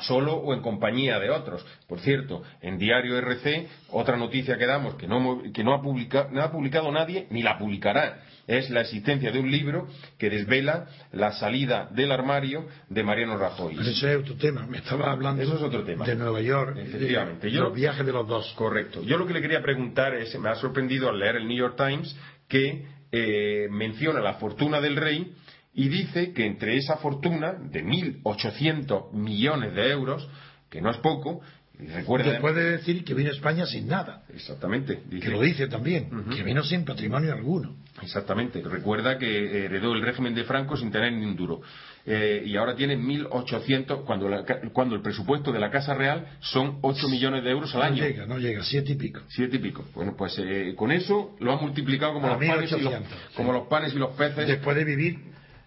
[0.00, 1.64] solo o en compañía de otros.
[1.88, 6.30] Por cierto, en Diario RC, otra noticia que damos que no, que no, ha, publicado,
[6.30, 9.86] no ha publicado nadie ni la publicará es la existencia de un libro
[10.16, 13.76] que desvela la salida del armario de Mariano Rajoy.
[13.76, 16.06] Pero ese es otro tema, me estaba hablando Eso es otro tema.
[16.06, 17.46] de Nueva York, Efectivamente.
[17.46, 18.52] De, los viajes de los dos.
[18.56, 19.02] Correcto.
[19.04, 21.76] Yo lo que le quería preguntar es, me ha sorprendido al leer el New York
[21.76, 22.16] Times
[22.48, 25.32] que eh, menciona la fortuna del rey
[25.74, 30.28] y dice que entre esa fortuna de 1.800 millones de euros,
[30.70, 31.40] que no es poco,
[31.78, 34.22] Recuerda, puede decir que vino a España sin nada.
[34.34, 35.00] Exactamente.
[35.08, 37.76] que lo dice también, que vino sin patrimonio alguno.
[38.02, 38.62] Exactamente.
[38.62, 41.60] Recuerda que heredó el régimen de Franco sin tener ni un duro.
[42.04, 44.28] Eh, y ahora tiene 1.800, cuando,
[44.72, 48.02] cuando el presupuesto de la Casa Real son 8 millones de euros al año.
[48.02, 49.20] No llega, no llega, siete y pico.
[49.28, 49.84] Siete y pico.
[49.94, 52.94] Bueno, pues eh, con eso lo ha multiplicado como, los panes, y los,
[53.36, 54.48] como los panes y los peces.
[54.48, 55.18] Después de vivir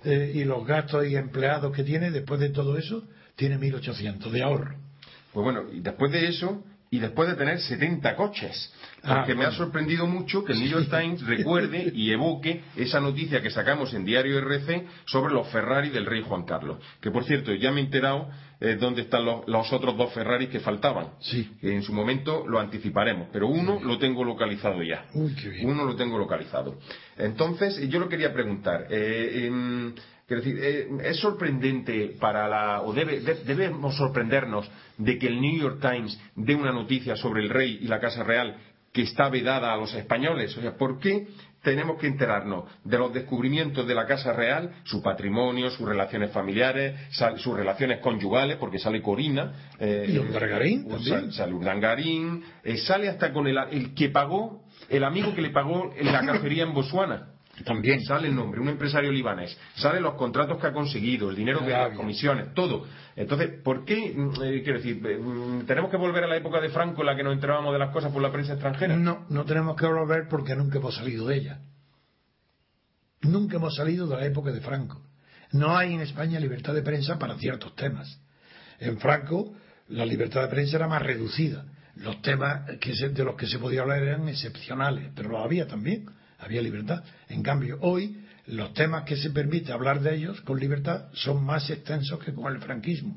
[0.03, 4.41] eh, y los gastos y empleados que tiene, después de todo eso, tiene 1.800 de
[4.41, 4.75] ahorro.
[5.33, 6.63] Pues bueno, y después de eso,
[6.93, 8.73] y después de tener 70 coches.
[9.01, 12.99] Ah, porque me ha sorprendido mucho que el New York Times recuerde y evoque esa
[12.99, 16.79] noticia que sacamos en Diario RC sobre los Ferrari del rey Juan Carlos.
[16.99, 20.59] Que por cierto, ya me he enterado eh, dónde están los, otros dos Ferrari que
[20.59, 21.11] faltaban.
[21.21, 21.49] Sí.
[21.61, 25.05] en su momento lo anticiparemos, pero uno lo tengo localizado ya.
[25.63, 26.77] Uno lo tengo localizado.
[27.17, 28.87] Entonces, yo lo quería preguntar.
[28.89, 29.93] Eh,
[30.35, 36.19] decir, eh, es sorprendente para la, o debemos sorprendernos de que el New York Times
[36.35, 38.57] dé una noticia sobre el rey y la Casa Real
[38.93, 40.55] que está vedada a los españoles.
[40.57, 41.27] O sea, ¿por qué
[41.61, 46.95] tenemos que enterarnos de los descubrimientos de la Casa Real, su patrimonio, sus relaciones familiares,
[47.37, 49.53] sus relaciones conyugales, porque sale Corina.
[49.79, 55.03] Eh, y Urdangarín Sale, sale Urdangarín, eh, sale hasta con el, el que pagó, el
[55.03, 57.27] amigo que le pagó en la cacería en Botswana.
[57.65, 58.01] También.
[58.03, 59.57] Sale el nombre, un empresario libanés.
[59.75, 62.85] Salen los contratos que ha conseguido, el dinero de las comisiones, todo.
[63.15, 64.13] Entonces, ¿por qué?
[64.15, 67.07] Mm, eh, quiero decir, eh, mm, ¿tenemos que volver a la época de Franco en
[67.07, 68.95] la que nos enterábamos de las cosas por la prensa extranjera?
[68.95, 71.59] No, no tenemos que volver porque nunca hemos salido de ella.
[73.21, 75.01] Nunca hemos salido de la época de Franco.
[75.51, 78.19] No hay en España libertad de prensa para ciertos temas.
[78.79, 79.53] En Franco,
[79.89, 81.65] la libertad de prensa era más reducida.
[81.95, 86.05] Los temas que de los que se podía hablar eran excepcionales, pero lo había también
[86.41, 87.03] había libertad.
[87.29, 91.69] En cambio, hoy los temas que se permite hablar de ellos con libertad son más
[91.69, 93.15] extensos que con el franquismo.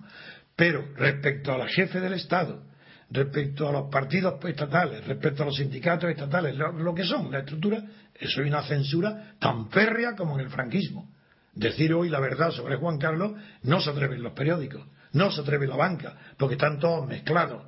[0.55, 2.63] Pero respecto a la jefe del Estado,
[3.11, 7.83] respecto a los partidos estatales, respecto a los sindicatos estatales, lo, que son la estructura,
[8.15, 11.11] eso es una censura tan férrea como en el franquismo.
[11.55, 13.33] Decir hoy la verdad sobre Juan Carlos
[13.63, 17.65] no se atreven los periódicos, no se atreve la banca, porque están todos mezclados.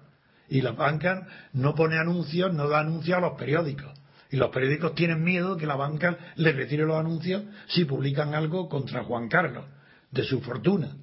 [0.49, 3.93] Y la banca no pone anuncios, no da anuncios a los periódicos.
[4.37, 9.03] Los periódicos tienen miedo que la banca les retire los anuncios si publican algo contra
[9.03, 9.65] Juan Carlos,
[10.11, 10.95] de su fortuna.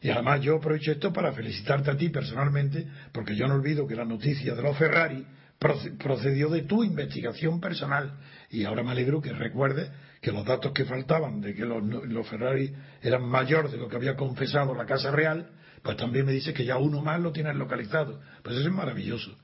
[0.00, 3.96] Y además yo aprovecho esto para felicitarte a ti personalmente, porque yo no olvido que
[3.96, 5.26] la noticia de los Ferrari
[5.58, 8.12] procedió de tu investigación personal.
[8.48, 12.28] Y ahora me alegro que recuerdes que los datos que faltaban de que los, los
[12.28, 12.72] Ferrari
[13.02, 15.50] eran mayor de lo que había confesado la Casa Real,
[15.82, 18.20] pues también me dice que ya uno más lo tienes localizado.
[18.44, 19.36] Pues eso es maravilloso.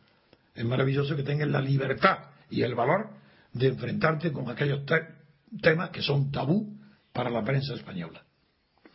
[0.55, 3.11] Es maravilloso que tengas la libertad y el valor
[3.53, 4.81] de enfrentarte con aquellos
[5.61, 6.79] temas que son tabú
[7.13, 8.23] para la prensa española.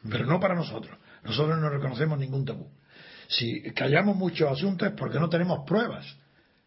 [0.09, 0.97] Pero no para nosotros.
[1.23, 2.69] Nosotros no reconocemos ningún tabú.
[3.27, 6.05] Si callamos muchos asuntos es porque no tenemos pruebas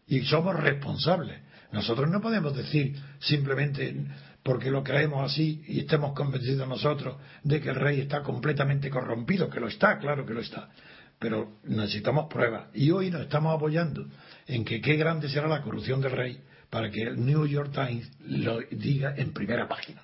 [0.07, 1.41] y somos responsables.
[1.71, 4.05] Nosotros no podemos decir simplemente
[4.43, 9.49] porque lo creemos así y estemos convencidos nosotros de que el rey está completamente corrompido,
[9.49, 10.69] que lo está, claro que lo está.
[11.19, 12.67] Pero necesitamos pruebas.
[12.73, 14.05] Y hoy nos estamos apoyando
[14.47, 18.09] en que qué grande será la corrupción del rey para que el New York Times
[18.25, 20.01] lo diga en primera página.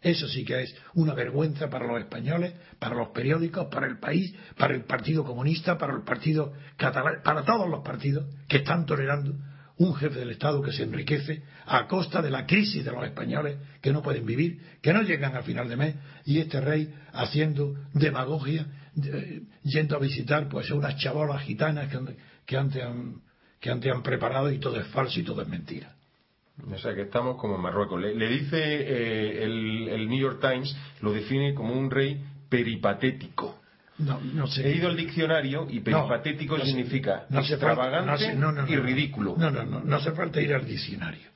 [0.00, 4.32] Eso sí que es una vergüenza para los españoles, para los periódicos, para el país,
[4.56, 9.34] para el Partido Comunista, para el Partido Catalán, para todos los partidos que están tolerando
[9.78, 13.58] un jefe del Estado que se enriquece a costa de la crisis de los españoles
[13.80, 17.74] que no pueden vivir, que no llegan al final de mes, y este rey haciendo
[17.92, 18.66] demagogia,
[19.62, 21.88] yendo a visitar pues unas chabolas gitanas
[22.44, 22.84] que, antes
[23.60, 25.97] que antes han preparado y todo es falso y todo es mentira.
[26.66, 28.00] O sea que estamos como en Marruecos.
[28.00, 33.60] Le, dice eh, el, New York Times, lo define como un rey peripatético.
[33.98, 34.68] No, no sé.
[34.68, 38.36] He ido al diccionario y peripatético significa extravagante
[38.68, 39.34] y ridículo.
[39.36, 41.28] No, no, no, no hace falta ir al diccionario.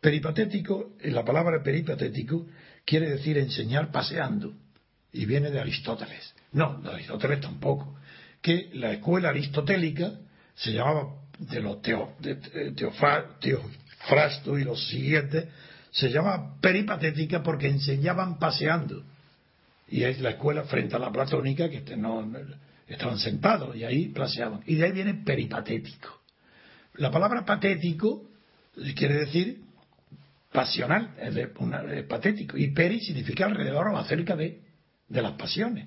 [0.00, 2.46] Peripatético, la palabra peripatético
[2.84, 4.54] quiere decir enseñar paseando
[5.12, 6.34] y viene de Aristóteles.
[6.52, 7.96] No, de Aristóteles tampoco.
[8.40, 10.12] Que la escuela aristotélica
[10.54, 12.36] se llamaba de los teo, de,
[14.06, 15.46] Teofrasto y los siguientes,
[15.90, 19.02] se llama peripatética porque enseñaban paseando.
[19.88, 22.30] Y es la escuela frente a la platónica que este, no,
[22.86, 24.62] estaban sentados y ahí paseaban.
[24.66, 26.20] Y de ahí viene peripatético.
[26.94, 28.28] La palabra patético
[28.94, 29.62] quiere decir
[30.52, 31.48] pasional, es, de,
[32.08, 32.56] patético.
[32.56, 34.60] Y peri significa alrededor o acerca de,
[35.08, 35.86] de las pasiones.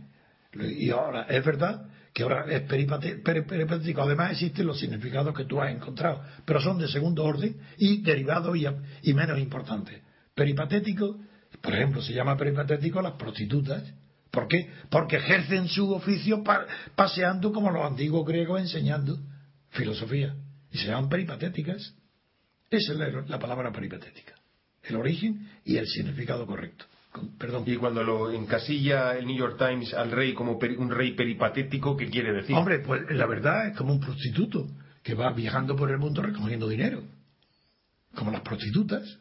[0.53, 4.01] Y ahora, es verdad que ahora es peripatético.
[4.01, 8.57] Además existen los significados que tú has encontrado, pero son de segundo orden y derivados
[9.01, 10.01] y, menos importantes.
[10.35, 11.19] Peripatético,
[11.61, 13.83] por ejemplo, se llama peripatético las prostitutas.
[14.31, 14.69] ¿Por qué?
[14.89, 16.43] Porque ejercen su oficio
[16.95, 19.19] paseando como los antiguos griegos enseñando
[19.69, 20.35] filosofía.
[20.71, 21.95] Y se llaman peripatéticas.
[22.69, 24.39] Esa es la palabra peripatética
[24.89, 26.85] el origen y el significado correcto.
[27.65, 32.07] Y cuando lo encasilla el New York Times al rey como un rey peripatético, ¿qué
[32.07, 32.55] quiere decir?
[32.55, 34.67] Hombre, pues la verdad es como un prostituto
[35.01, 37.01] que va viajando por el mundo recogiendo dinero.
[38.13, 39.17] Como las prostitutas.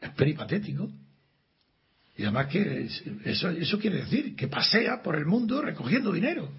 [0.00, 0.90] Es peripatético.
[2.16, 2.88] Y además que
[3.24, 6.50] eso, eso quiere decir que pasea por el mundo recogiendo dinero.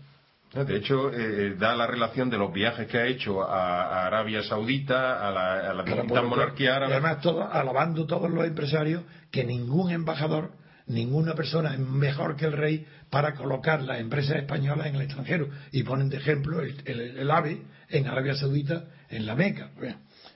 [0.53, 5.25] De hecho, eh, da la relación de los viajes que ha hecho a, Arabia Saudita,
[5.25, 6.91] a la, a la monarquía árabe.
[6.91, 10.51] Y además, todo, alabando todos los empresarios que ningún embajador,
[10.87, 15.47] ninguna persona es mejor que el rey para colocar las empresas españolas en el extranjero.
[15.71, 19.69] Y ponen de ejemplo el, AVE en Arabia Saudita, en la Meca.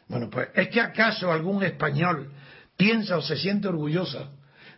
[0.07, 2.31] Bueno, pues, ¿es que acaso algún español
[2.77, 4.29] piensa o se siente orgullosa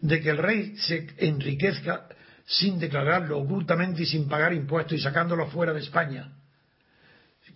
[0.01, 2.07] de que el rey se enriquezca
[2.47, 6.31] sin declararlo ocultamente y sin pagar impuestos y sacándolo fuera de España.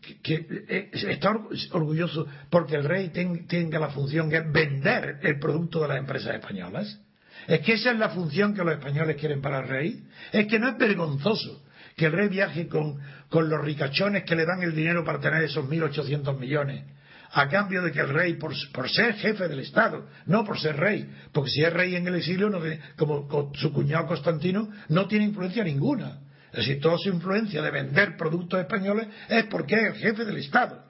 [0.01, 1.31] Que, eh, está
[1.71, 6.35] orgulloso porque el rey tenga la función que es vender el producto de las empresas
[6.35, 6.99] españolas.
[7.47, 10.03] Es que esa es la función que los españoles quieren para el rey.
[10.33, 11.63] Es que no es vergonzoso
[11.95, 12.99] que el rey viaje con,
[13.29, 16.83] con los ricachones que le dan el dinero para tener esos 1.800 millones
[17.33, 18.53] a cambio de que el rey, por,
[18.89, 22.49] ser jefe del Estado, no por ser rey, porque si es rey en el exilio,
[22.49, 22.59] no
[22.97, 26.19] como su cuñado Constantino, no tiene influencia ninguna.
[26.51, 30.37] Es decir, toda su influencia de vender productos españoles es porque es el jefe del
[30.37, 30.83] Estado.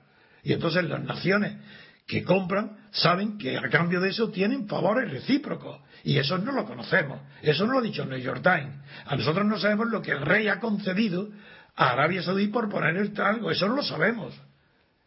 [0.43, 1.57] Y entonces las naciones
[2.07, 5.79] que compran saben que a cambio de eso tienen favores recíprocos.
[6.03, 7.21] Y eso no lo conocemos.
[7.43, 8.75] Eso no lo ha dicho New York Times.
[9.05, 11.29] A nosotros no sabemos lo que el rey ha concedido
[11.75, 13.51] a Arabia Saudí por poner el algo.
[13.51, 14.33] Eso no lo sabemos.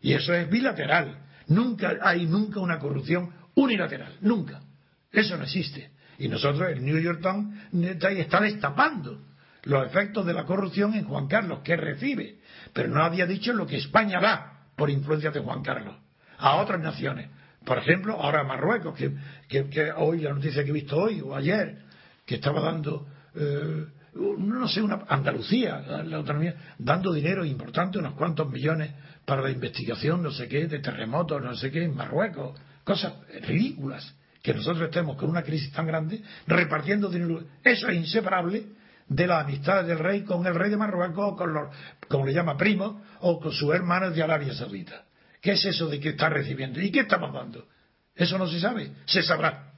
[0.01, 1.24] Y eso es bilateral.
[1.49, 4.61] Nunca hay nunca una corrupción unilateral, nunca.
[5.13, 5.91] Eso no existe.
[6.19, 9.21] Y nosotros, el New York Times está destapando
[9.65, 12.39] los efectos de la corrupción en Juan Carlos, que recibe.
[12.73, 15.97] Pero no había dicho lo que España da por influencia de Juan Carlos
[16.39, 17.31] a otras naciones.
[17.65, 18.99] Por ejemplo, ahora Marruecos,
[19.49, 21.79] que, hoy la noticia que he visto hoy o ayer,
[22.27, 28.51] que estaba dando, eh, no sé, una Andalucía, la autonomía, dando dinero importante, unos cuantos
[28.51, 28.93] millones
[29.25, 34.15] para la investigación, no sé qué, de terremotos, no sé qué, en Marruecos, cosas ridículas,
[34.43, 37.43] que nosotros estemos con una crisis tan grande repartiendo dinero.
[37.63, 38.67] Eso es inseparable
[39.09, 41.69] de la amistad del rey con el rey de Marruecos, o con los,
[42.09, 45.05] como le llama primo, o con sus hermanos de Arabia Saudita.
[45.41, 46.81] ¿Qué es eso de que está recibiendo?
[46.81, 47.67] ¿Y qué estamos dando?
[48.15, 49.74] Eso no se sabe, se sabrá.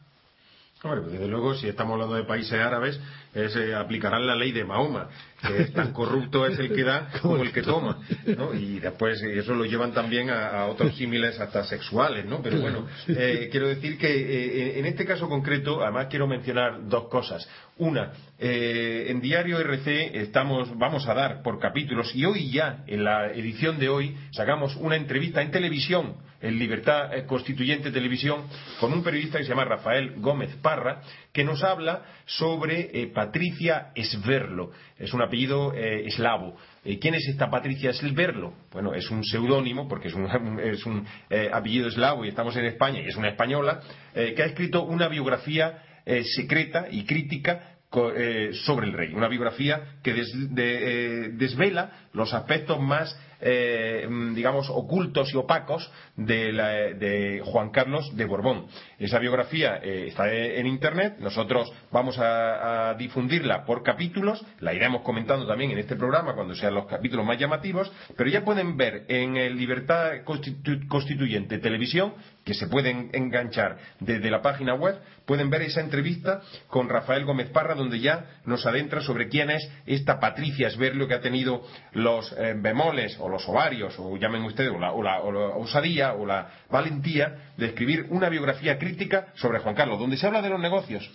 [0.87, 3.01] Bueno, pues desde luego, si estamos hablando de países árabes,
[3.35, 5.09] eh, aplicarán la ley de Mahoma,
[5.46, 7.99] que es tan corrupto es el que da como el que toma,
[8.37, 8.55] ¿no?
[8.55, 12.40] Y después eso lo llevan también a, otros símiles hasta sexuales, ¿no?
[12.40, 17.09] Pero bueno, eh, quiero decir que eh, en este caso concreto, además quiero mencionar dos
[17.09, 17.46] cosas.
[17.79, 23.33] Una, en Diario RC estamos, vamos a dar por capítulos, y hoy ya, en la
[23.33, 26.16] edición de hoy, sacamos una entrevista en televisión
[26.47, 28.45] en Libertad Constituyente Televisión
[28.81, 33.91] con un periodista que se llama Rafael Gómez Parra, que nos habla sobre eh, Patricia
[33.95, 34.70] Esverlo.
[34.99, 36.57] Es un apellido eh, eslavo.
[36.85, 38.55] Eh, ¿Quién es esta Patricia Esverlo?
[38.73, 40.27] Bueno, es un seudónimo, porque es un,
[40.61, 41.07] es un
[41.53, 43.81] apellido eslavo y estamos en España y es una española,
[44.14, 45.83] que ha escrito una biografía
[46.23, 47.77] secreta y crítica
[48.14, 49.14] eh, sobre el rey.
[49.14, 57.70] Una biografía que eh, desvela los aspectos más eh, digamos, ocultos y opacos de, Juan
[57.70, 58.66] Carlos de Borbón.
[58.99, 65.47] Esa biografía eh, está en Internet, nosotros vamos a, difundirla por capítulos, la iremos comentando
[65.47, 69.37] también en este programa cuando sean los capítulos más llamativos, pero ya pueden ver en
[69.37, 72.14] el Libertad Constituyente Televisión,
[72.45, 77.51] que se pueden enganchar desde la página web, pueden ver esa entrevista con Rafael Gómez
[77.51, 81.62] Parra, donde ya nos adentra sobre quién es esta Patricia Esberlio que ha tenido
[81.93, 85.20] los eh, bemoles o los ovarios, o llamen ustedes, o la,
[85.57, 90.43] osadía o la valentía de escribir una biografía crítica sobre Juan Carlos, donde se habla
[90.43, 91.11] de los negocios,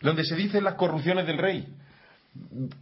[0.00, 1.66] donde se dicen las corrupciones del rey,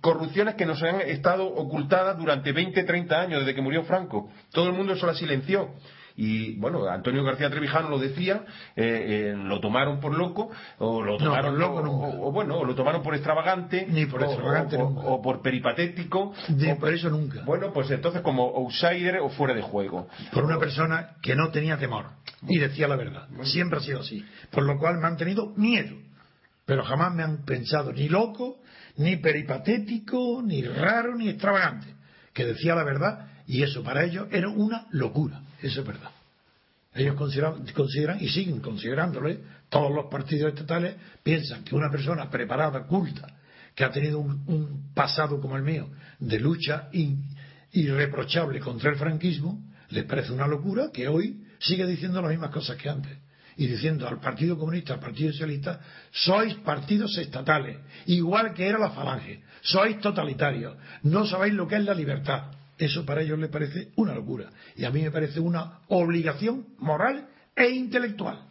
[0.03, 4.29] corrupciones que nos han estado ocultadas durante 20, 30 años desde que murió Franco.
[4.53, 5.71] Todo el mundo eso la silenció.
[6.17, 8.45] Y bueno, Antonio García Trevijano lo decía,
[8.77, 13.15] eh, eh, lo tomaron por loco, o lo tomaron o, bueno, o lo tomaron por
[13.15, 17.43] extravagante, ni por extravagante o, por peripatético, ni por eso nunca.
[17.45, 20.09] Bueno, pues entonces como outsider o fuera de juego.
[20.33, 22.07] Por una persona que no tenía temor
[22.49, 23.29] y decía la verdad.
[23.43, 24.25] Siempre ha sido así.
[24.51, 25.97] Por lo cual me han tenido miedo.
[26.65, 28.59] Pero jamás me han pensado ni loco,
[28.97, 31.89] ni peripatético, ni raro, ni extravagante.
[32.33, 35.43] Que decía la verdad y eso para ellos era una locura.
[35.65, 36.11] Eso es verdad.
[36.95, 39.41] Ellos consideran, y siguen considerándole,
[39.71, 43.27] todos los partidos estatales piensan que una persona preparada, culta,
[43.75, 45.89] que ha tenido un, pasado como el mío
[46.19, 46.91] de lucha
[47.73, 52.77] irreprochable contra el franquismo, les parece una locura que hoy sigue diciendo las mismas cosas
[52.77, 53.17] que antes.
[53.57, 58.91] Y diciendo al Partido Comunista, al Partido Socialista, sois partidos estatales, igual que era la
[58.91, 62.54] Falange, sois totalitarios, no sabéis lo que es la libertad.
[62.79, 64.51] Eso para ellos les parece una locura.
[64.77, 68.49] Y a mí me parece una obligación moral e intelectual.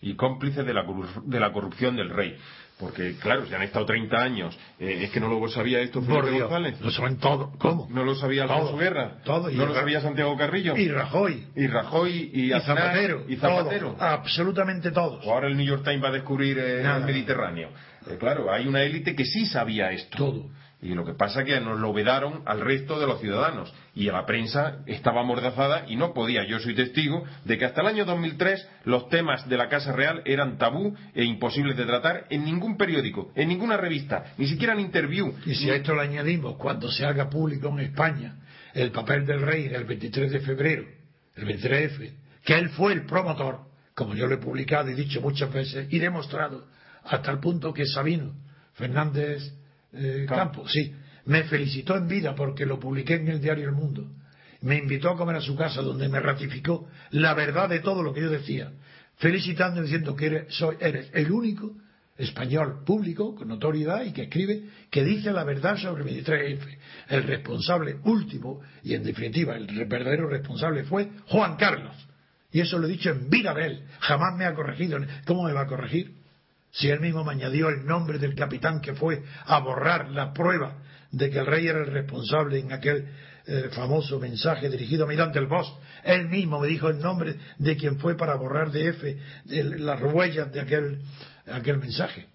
[0.00, 0.84] Y cómplice de la,
[1.24, 2.36] de la corrupción del rey.
[2.78, 6.40] Porque, claro, si han estado 30 años, eh, es que no lo sabía esto Felipe
[6.40, 6.78] González.
[6.82, 7.52] Lo saben todo.
[7.58, 7.88] ¿Cómo?
[7.90, 9.22] No lo sabía Alfonso Guerra.
[9.24, 9.50] Todo.
[9.50, 10.76] no lo sabía Santiago Carrillo.
[10.76, 11.46] Y Rajoy.
[11.56, 13.24] Y Rajoy y, Zapatero.
[13.26, 13.96] Y Zapatero.
[13.98, 15.26] Absolutamente todos.
[15.26, 17.70] O ahora el New York Times va a descubrir eh, el Mediterráneo.
[18.10, 20.18] Eh, claro, hay una élite que sí sabía esto.
[20.18, 20.50] Todo.
[20.82, 23.72] Y lo que pasa es que nos lo vedaron al resto de los ciudadanos.
[23.94, 26.44] Y la prensa estaba amordazada y no podía.
[26.44, 30.20] Yo soy testigo de que hasta el año 2003 los temas de la Casa Real
[30.26, 34.80] eran tabú e imposibles de tratar en ningún periódico, en ninguna revista, ni siquiera en
[34.80, 35.32] interview.
[35.46, 38.36] Y si a esto le añadimos, cuando se haga público en España
[38.74, 40.84] el papel del rey el 23 de febrero,
[41.36, 42.12] el 23F,
[42.44, 43.60] que él fue el promotor,
[43.94, 46.66] como yo lo he publicado y dicho muchas veces, y demostrado,
[47.02, 48.34] hasta el punto que Sabino
[48.74, 49.54] Fernández
[49.96, 50.94] eh, Campo, sí,
[51.26, 54.08] me felicitó en vida porque lo publiqué en el diario El Mundo.
[54.62, 58.12] Me invitó a comer a su casa donde me ratificó la verdad de todo lo
[58.12, 58.72] que yo decía,
[59.16, 61.72] felicitando diciendo que eres, soy, eres el único
[62.16, 66.78] español público con notoriedad y que escribe que dice la verdad sobre el 23F.
[67.08, 71.94] El responsable último y en definitiva el verdadero responsable fue Juan Carlos.
[72.52, 73.82] Y eso lo he dicho en vida de él.
[74.00, 74.98] Jamás me ha corregido.
[75.26, 76.14] ¿Cómo me va a corregir?
[76.72, 80.78] Si él mismo me añadió el nombre del capitán que fue a borrar la prueba
[81.10, 83.08] de que el rey era el responsable en aquel
[83.46, 87.76] eh, famoso mensaje dirigido a Mirante el Bosch, él mismo me dijo el nombre de
[87.76, 91.00] quien fue para borrar de F las huellas de aquel,
[91.46, 92.26] aquel mensaje.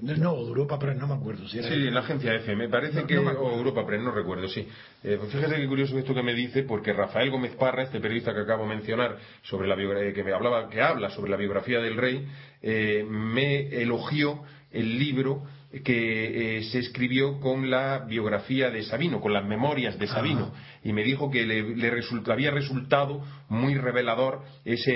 [0.00, 1.48] No, Europa Press, no me acuerdo.
[1.48, 3.18] Si era sí, en la agencia F, me parece que.
[3.18, 4.66] o Europa Press, no recuerdo, sí.
[5.02, 8.32] Eh, pues fíjese qué curioso esto que me dice, porque Rafael Gómez Parra, este periodista
[8.32, 11.80] que acabo de mencionar, sobre la biografía, que me hablaba, que habla sobre la biografía
[11.80, 12.28] del rey,
[12.62, 15.42] eh, me elogió el libro
[15.84, 20.52] que eh, se escribió con la biografía de Sabino, con las memorias de Sabino,
[20.82, 21.92] y me dijo que le,
[22.32, 24.92] había resultado muy revelador ese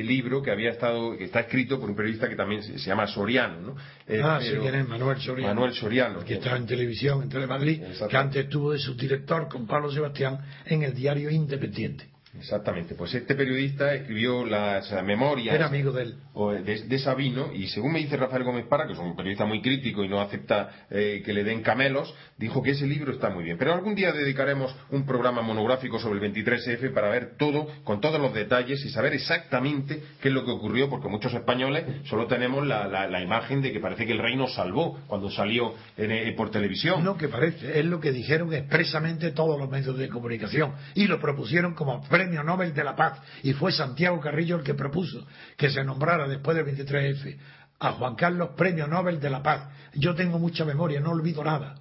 [0.00, 3.06] eh, libro que había estado, que está escrito por un periodista que también se, llama
[3.06, 3.76] Soriano, ¿no?
[4.24, 4.56] ah, sí,
[4.88, 5.54] Manuel Soriano.
[5.54, 6.24] Manuel Soriano.
[6.24, 10.82] Que está en televisión, en Telemadrid, que antes estuvo de subdirector con Pablo Sebastián en
[10.82, 12.11] el diario Independiente.
[12.38, 16.88] Exactamente, pues este periodista escribió las memorias Era amigo de, él.
[16.88, 20.02] de, Sabino y según me dice Rafael Gómez Parra, que es un periodista muy crítico
[20.02, 23.58] y no acepta eh, que le den camelos, dijo que ese libro está muy bien.
[23.58, 28.18] Pero algún día dedicaremos un programa monográfico sobre el 23F para ver todo, con todos
[28.18, 32.66] los detalles y saber exactamente qué es lo que ocurrió, porque muchos españoles solo tenemos
[32.66, 37.04] la, imagen de que parece que el rey nos salvó cuando salió eh, por televisión.
[37.04, 41.20] No, que parece, es lo que dijeron expresamente todos los medios de comunicación y lo
[41.20, 45.70] propusieron como Premio Nobel de la Paz y fue Santiago Carrillo el que propuso que
[45.70, 47.36] se nombrara después del 23F
[47.80, 49.68] a Juan Carlos Premio Nobel de la Paz.
[49.94, 51.74] Yo tengo mucha memoria, no olvido nada.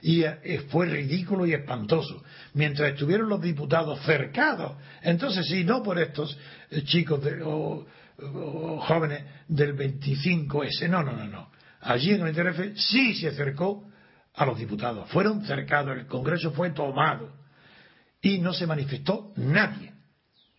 [0.00, 2.22] Y eh, fue ridículo y espantoso.
[2.54, 4.76] Mientras estuvieron los diputados cercados.
[5.02, 6.38] Entonces, sí, no por estos
[6.70, 7.84] eh, chicos o,
[8.82, 11.50] jóvenes del 25S, no, no, no, no.
[11.80, 13.84] allí en el TRF sí se acercó
[14.32, 15.10] a los diputados.
[15.10, 17.32] Fueron cercados, el Congreso fue tomado
[18.22, 19.87] y no se manifestó nadie.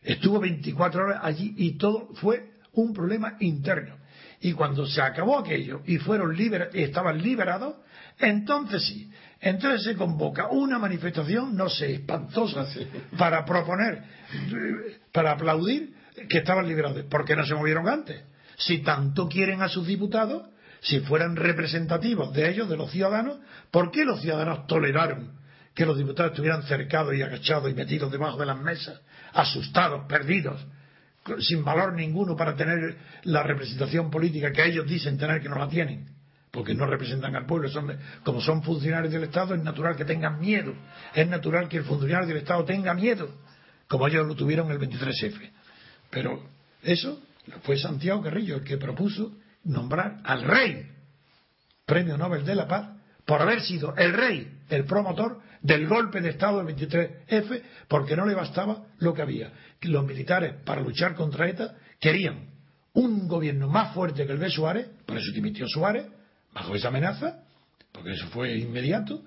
[0.10, 3.96] Estuvo 24 horas allí y todo fue un problema interno.
[4.42, 7.76] Y cuando se acabó aquello y fueron liber estaban liberados,
[8.18, 12.66] entonces sí, entonces se convoca una manifestación, no sé, espantosa,
[13.20, 14.02] para proponer,
[15.12, 15.94] para aplaudir
[16.28, 17.04] que estaban liberados.
[17.04, 18.20] ¿Por qué no se movieron antes?
[18.58, 20.50] Si tanto quieren a sus diputados,
[20.82, 23.38] si fueran representativos de ellos, de los ciudadanos,
[23.70, 25.39] ¿por qué los ciudadanos toleraron
[25.74, 29.00] que los diputados estuvieran cercados y agachados y metidos debajo de las mesas,
[29.34, 30.66] asustados, perdidos,
[31.40, 35.70] sin valor ninguno para tener la representación política que ellos dicen tener que no la
[35.70, 36.08] tienen?
[36.52, 40.40] Porque no representan al pueblo, son, como son funcionarios del Estado, es natural que tengan
[40.40, 40.74] miedo,
[41.14, 43.30] es natural que el funcionario del Estado tenga miedo,
[43.88, 45.52] como ellos lo tuvieron el 23F.
[46.10, 46.50] Pero
[46.82, 47.22] eso
[47.64, 49.32] fue Santiago Carrillo el que propuso
[49.64, 50.88] nombrar al rey,
[51.86, 52.90] premio Nobel de la Paz,
[53.26, 58.26] por haber sido el rey, el promotor del golpe de Estado del 23F, porque no
[58.26, 59.52] le bastaba lo que había.
[59.82, 62.50] Los militares, para luchar contra ETA, querían
[62.94, 66.06] un gobierno más fuerte que el de Suárez, por eso dimitió Suárez,
[66.54, 67.44] bajo esa amenaza,
[67.92, 69.24] porque eso fue inmediato,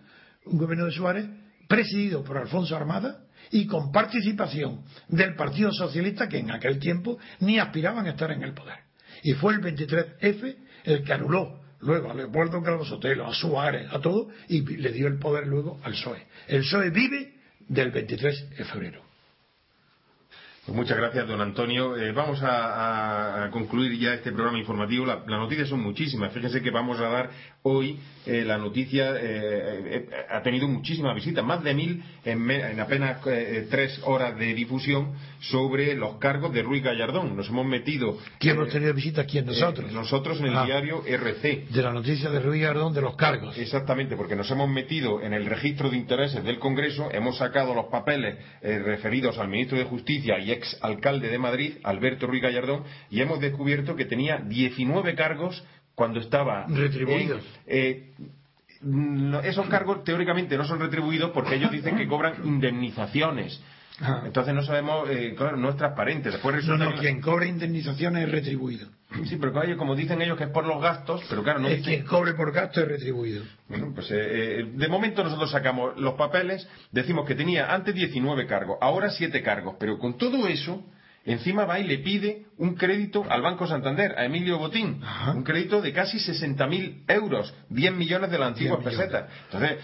[0.47, 1.27] un gobierno de Suárez
[1.69, 7.59] presidido por Alfonso Armada y con participación del Partido Socialista que en aquel tiempo ni
[7.59, 8.79] aspiraban a estar en el poder.
[9.23, 14.01] Y fue el 23F el que anuló luego a Leopoldo Calvo Sotelo, a Suárez, a
[14.01, 16.27] todo, y le dio el poder luego al PSOE.
[16.49, 17.35] El PSOE vive
[17.69, 19.12] del 23 de febrero.
[20.65, 21.97] Pues muchas gracias, don Antonio.
[21.97, 25.05] Eh, vamos a, concluir ya este programa informativo.
[25.05, 26.33] las noticias son muchísimas.
[26.33, 27.31] Fíjense que vamos a dar
[27.63, 33.21] hoy eh, la noticia eh, ha tenido muchísimas visitas, más de mil en, apenas
[33.71, 37.37] tres horas de difusión sobre los cargos de Ruiz Gallardón.
[37.37, 38.19] Nos hemos metido.
[38.39, 39.27] ¿Quién hemos tenido visitas?
[39.27, 39.47] ¿Quién?
[39.47, 39.91] Nosotros.
[39.91, 40.65] nosotros en el ah.
[40.65, 41.67] diario RC.
[41.71, 43.59] De la noticia de Ruiz Gallardón de los cargos.
[43.59, 47.87] Exactamente, porque nos hemos metido en el registro de intereses del Congreso, hemos sacado los
[47.87, 53.21] papeles referidos al ministro de Justicia y ex alcalde de Madrid, Alberto Ruiz Gallardón, y
[53.21, 56.67] hemos descubierto que tenía 19 cargos cuando estaba.
[56.69, 57.45] Retribuidos.
[57.67, 58.13] Eh,
[59.45, 63.63] esos cargos teóricamente no son retribuidos porque ellos dicen que cobran indemnizaciones.
[64.01, 64.23] Ah.
[64.25, 66.31] Entonces no sabemos, eh, claro, no es transparente.
[66.31, 68.89] Después no, no, quien cobra indemnizaciones es retribuido.
[69.25, 72.05] Sí, pero como dicen ellos que es por los gastos, pero claro, no es quien
[72.05, 73.45] cobre por gastos es retribuido.
[73.69, 78.79] Bueno, pues eh, de momento nosotros sacamos los papeles, decimos que tenía antes 19 cargos,
[78.81, 80.83] ahora 7 cargos, pero con todo eso
[81.25, 85.01] Encima va y le pide un crédito al Banco Santander, a Emilio Botín,
[85.33, 89.29] un crédito de casi 60.000 euros, 10 millones de la antigua peseta.
[89.45, 89.79] Entonces,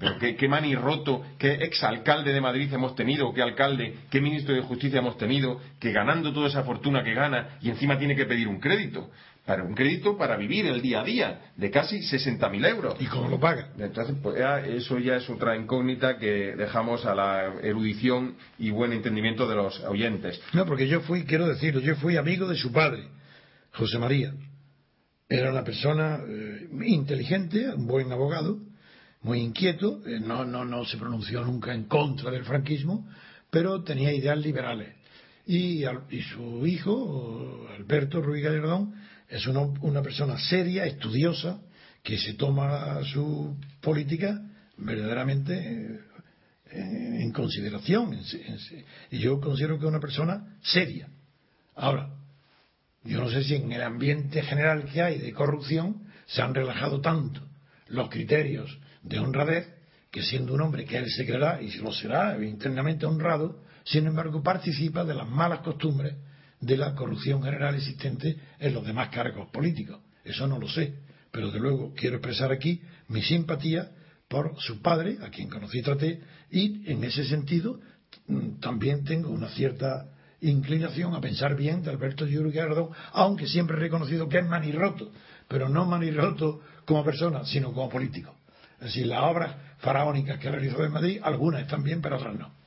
[0.00, 4.54] ¿Pero qué, qué mani roto, qué exalcalde de Madrid hemos tenido, qué alcalde, qué ministro
[4.54, 8.24] de Justicia hemos tenido, que ganando toda esa fortuna que gana y encima tiene que
[8.24, 9.10] pedir un crédito
[9.44, 12.96] para un crédito para vivir el día a día de casi 60.000 euros.
[12.98, 13.72] ¿Y cómo lo paga?
[13.78, 14.36] Entonces, pues
[14.66, 19.78] eso ya es otra incógnita que dejamos a la erudición y buen entendimiento de los
[19.80, 20.40] oyentes.
[20.54, 23.08] No, porque yo fui, quiero decirlo, yo fui amigo de su padre,
[23.72, 24.32] José María.
[25.28, 28.58] Era una persona eh, inteligente, un buen abogado,
[29.22, 33.06] muy inquieto, eh, no, no, no se pronunció nunca en contra del franquismo,
[33.50, 34.94] pero tenía ideas liberales.
[35.46, 38.94] Y, y su hijo, Alberto Ruiz Gallardón,
[39.34, 41.60] es una, persona seria, estudiosa,
[42.02, 44.40] que se toma su política
[44.76, 46.00] verdaderamente
[46.70, 48.16] eh, en consideración.
[49.10, 51.08] Y yo considero que es una persona seria.
[51.74, 52.10] Ahora,
[53.02, 57.00] yo no sé si en el ambiente general que hay de corrupción se han relajado
[57.00, 57.40] tanto
[57.88, 59.68] los criterios de honradez
[60.12, 64.42] que siendo un hombre que él se creerá y lo será internamente honrado, sin embargo
[64.44, 66.14] participa de las malas costumbres
[66.64, 70.00] de la corrupción general existente en los demás cargos políticos.
[70.24, 70.94] Eso no lo sé,
[71.30, 73.90] pero de luego quiero expresar aquí mi simpatía
[74.28, 77.80] por su padre, a quien conocí y traté, y en ese sentido
[78.26, 80.08] mm, también tengo una cierta
[80.40, 82.58] inclinación a pensar bien de Alberto Yuri
[83.12, 85.10] aunque siempre he reconocido que es manirroto,
[85.48, 88.34] pero no manirroto como persona, sino como político.
[88.78, 92.34] Es decir, las obras faraónicas que ha realizado en Madrid, algunas están bien, pero otras
[92.34, 92.63] no.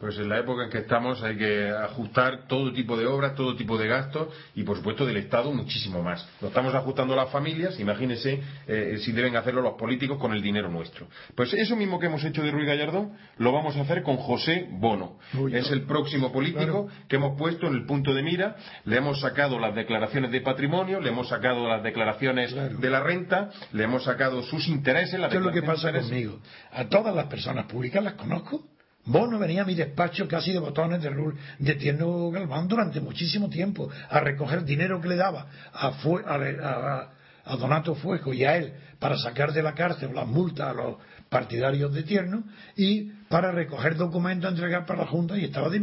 [0.00, 3.54] Pues en la época en que estamos hay que ajustar todo tipo de obras, todo
[3.54, 6.26] tipo de gastos y, por supuesto, del Estado muchísimo más.
[6.40, 10.40] Lo estamos ajustando a las familias, imagínense eh, si deben hacerlo los políticos con el
[10.40, 11.06] dinero nuestro.
[11.34, 14.68] Pues eso mismo que hemos hecho de Ruiz Gallardón lo vamos a hacer con José
[14.70, 15.18] Bono.
[15.52, 18.56] es el próximo político que hemos puesto en el punto de mira.
[18.86, 23.50] Le hemos sacado las declaraciones de patrimonio, le hemos sacado las declaraciones de la renta,
[23.72, 25.20] le hemos sacado sus intereses.
[25.28, 26.38] ¿Qué es lo que pasa conmigo?
[26.72, 28.64] A todas las personas públicas las conozco
[29.10, 31.10] Bono venía a mi despacho casi de botones de,
[31.58, 37.08] de Tierno Galván durante muchísimo tiempo a recoger dinero que le daba a,
[37.44, 40.96] a Donato Fueco y a él para sacar de la cárcel las multas a los
[41.28, 42.44] partidarios de Tierno
[42.76, 45.82] y para recoger documentos a entregar para la Junta y estaba de,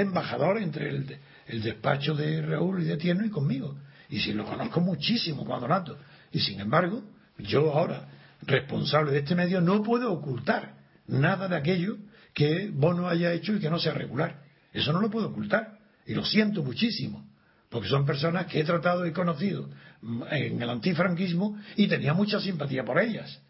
[0.00, 3.76] embajador entre el, el, despacho de Raúl y de Tierno y conmigo.
[4.10, 5.96] Y si lo conozco muchísimo con Donato.
[6.32, 7.02] Y sin embargo,
[7.38, 8.08] yo ahora,
[8.42, 10.74] responsable de este medio, no puedo ocultar
[11.06, 11.96] nada de aquello
[12.38, 14.44] que Bono haya hecho y que no sea regular.
[14.72, 15.76] Eso no lo puedo ocultar.
[16.06, 17.28] Y lo siento muchísimo.
[17.68, 19.68] Porque son personas que he tratado y conocido
[20.30, 23.42] en el antifranquismo y tenía mucha simpatía por ellas.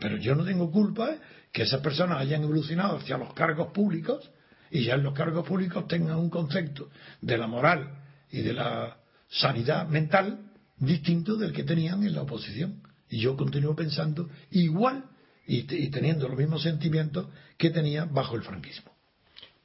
[0.00, 1.16] Pero yo no tengo culpa
[1.52, 4.30] que esas personas hayan evolucionado hacia los cargos públicos
[4.70, 6.88] y ya en los cargos públicos tengan un concepto
[7.20, 7.90] de la moral
[8.30, 8.96] y de la
[9.28, 12.80] sanidad mental distinto del que tenían en la oposición.
[13.10, 15.04] Y yo continúo pensando igual
[15.46, 17.26] y, teniendo los mismos sentimientos
[17.58, 18.92] que tenía bajo el franquismo.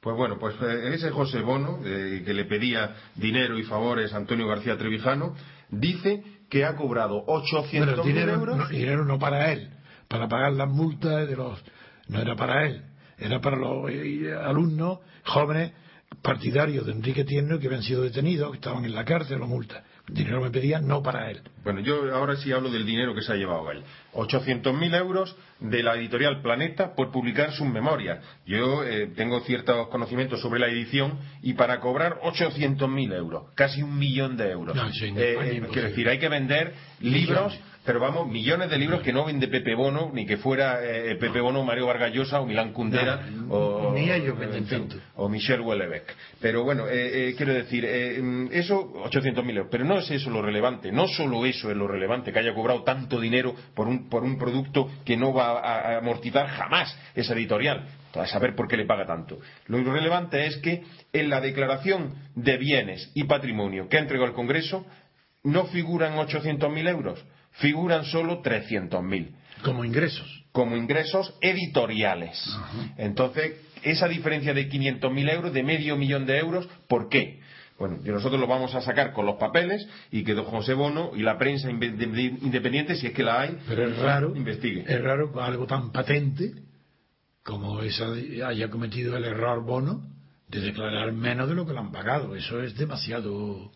[0.00, 4.16] Pues bueno, pues eh, ese José Bono, eh, que le pedía dinero y favores a
[4.16, 5.34] Antonio García Trevijano,
[5.68, 8.56] dice que ha cobrado 800 dinero, euros.
[8.56, 9.70] No, dinero no para él,
[10.08, 11.62] para pagar las multas de los.
[12.08, 12.82] No era para él,
[13.18, 15.72] era para los eh, alumnos jóvenes
[16.22, 19.84] partidarios de Enrique Tierno que habían sido detenidos, que estaban en la cárcel o multas.
[20.08, 21.40] Dinero me pedía no para él.
[21.62, 23.84] Bueno, yo ahora sí hablo del dinero que se ha llevado él.
[24.14, 28.24] 800.000 euros de la editorial Planeta por publicar sus memorias.
[28.46, 33.98] Yo eh, tengo ciertos conocimientos sobre la edición y para cobrar 800.000 euros, casi un
[33.98, 34.74] millón de euros.
[34.76, 39.24] No, eh, quiero decir, hay que vender libros pero vamos, millones de libros que no
[39.24, 43.92] vende Pepe Bono, ni que fuera eh, Pepe Bono, Mario Vargallosa o Milán Kundera o,
[43.94, 44.36] ni ellos
[45.16, 46.04] o Michel Houellebecq.
[46.40, 49.68] Pero bueno, eh, eh, quiero decir, eso, 800.000 euros.
[49.70, 52.82] Pero no es eso lo relevante, no solo eso es lo relevante, que haya cobrado
[52.82, 57.86] tanto dinero por un, por un producto que no va a amortizar jamás esa editorial
[58.14, 59.38] a saber por qué le paga tanto.
[59.66, 60.82] Lo relevante es que
[61.12, 64.86] en la declaración de bienes y patrimonio que ha entregado el Congreso
[65.42, 69.28] no figuran 800.000 euros, figuran solo 300.000.
[69.62, 70.44] Como ingresos.
[70.52, 72.42] Como ingresos editoriales.
[72.96, 77.40] Entonces, esa diferencia de 500.000 euros, de medio millón de euros, ¿por qué?
[77.80, 81.22] Bueno, nosotros lo vamos a sacar con los papeles y que don José Bono y
[81.22, 84.84] la prensa independiente, si es que la hay, Pero es raro, investigue.
[84.86, 86.52] Es raro algo tan patente
[87.42, 88.12] como esa
[88.46, 90.02] haya cometido el error Bono
[90.46, 92.36] de declarar menos de lo que le han pagado.
[92.36, 93.72] Eso es demasiado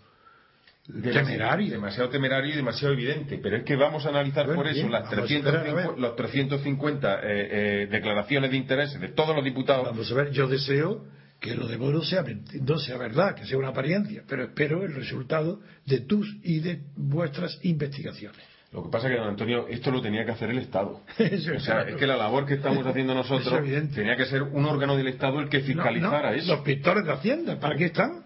[0.87, 1.71] temerario.
[1.71, 3.39] Demasiado temerario y demasiado evidente.
[3.43, 8.51] Pero es que vamos a analizar por eso las 350, los 350 eh, eh, declaraciones
[8.51, 9.87] de interés de todos los diputados.
[9.87, 11.07] Vamos a ver, yo deseo
[11.45, 12.25] que lo de Bono sea,
[12.63, 16.81] no sea verdad, que sea una apariencia, pero espero el resultado de tus y de
[16.97, 18.41] vuestras investigaciones.
[18.73, 21.03] Lo que pasa es que, don Antonio, esto lo tenía que hacer el Estado.
[21.57, 23.63] o sea, es que la labor que estamos haciendo nosotros
[23.95, 26.55] tenía que ser un órgano del Estado el que fiscalizara eso.
[26.55, 28.25] Los pintores de Hacienda, ¿para qué están?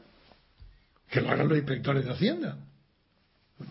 [1.10, 2.58] que lo hagan los inspectores de Hacienda.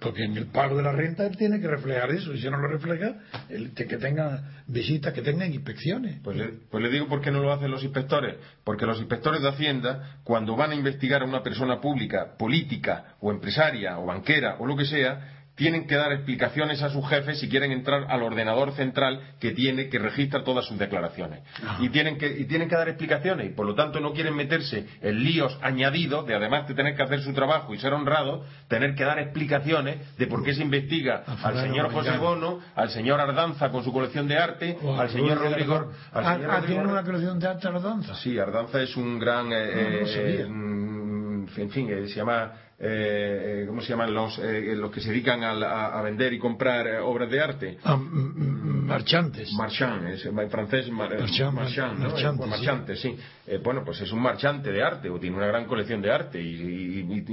[0.02, 2.58] Porque en el pago de la renta él tiene que reflejar eso, y si no
[2.58, 3.16] lo refleja,
[3.48, 6.20] el, que tenga visitas, que tengan inspecciones.
[6.22, 8.36] Pues le, pues le digo por qué no lo hacen los inspectores.
[8.66, 13.32] Porque los inspectores de Hacienda, cuando van a investigar a una persona pública, política, o
[13.32, 17.50] empresaria, o banquera, o lo que sea, tienen que dar explicaciones a sus jefes si
[17.50, 21.42] quieren entrar al ordenador central que tiene que registra todas sus declaraciones.
[21.80, 24.86] Y tienen que y tienen que dar explicaciones y por lo tanto no quieren meterse
[25.02, 28.94] en líos añadidos de además de tener que hacer su trabajo y ser honrados tener
[28.94, 33.72] que dar explicaciones de por qué se investiga al señor José Bono al señor Ardanza
[33.72, 38.14] con su colección de arte al señor Rodrigo al ¿Tiene una colección de arte Ardanza?
[38.16, 43.82] sí Ardanza es un gran eh, eh, mm, en fin eh, se llama eh, ¿cómo
[43.82, 47.42] se llaman los, eh, los que se dedican a, vender y comprar eh, obras de
[47.42, 47.78] arte?
[47.84, 48.00] Ah,
[48.88, 49.52] marchantes.
[49.54, 53.16] Marchand, en francés, marchand, sí.
[53.64, 56.88] bueno, pues es un marchante de arte o tiene una gran colección de arte y,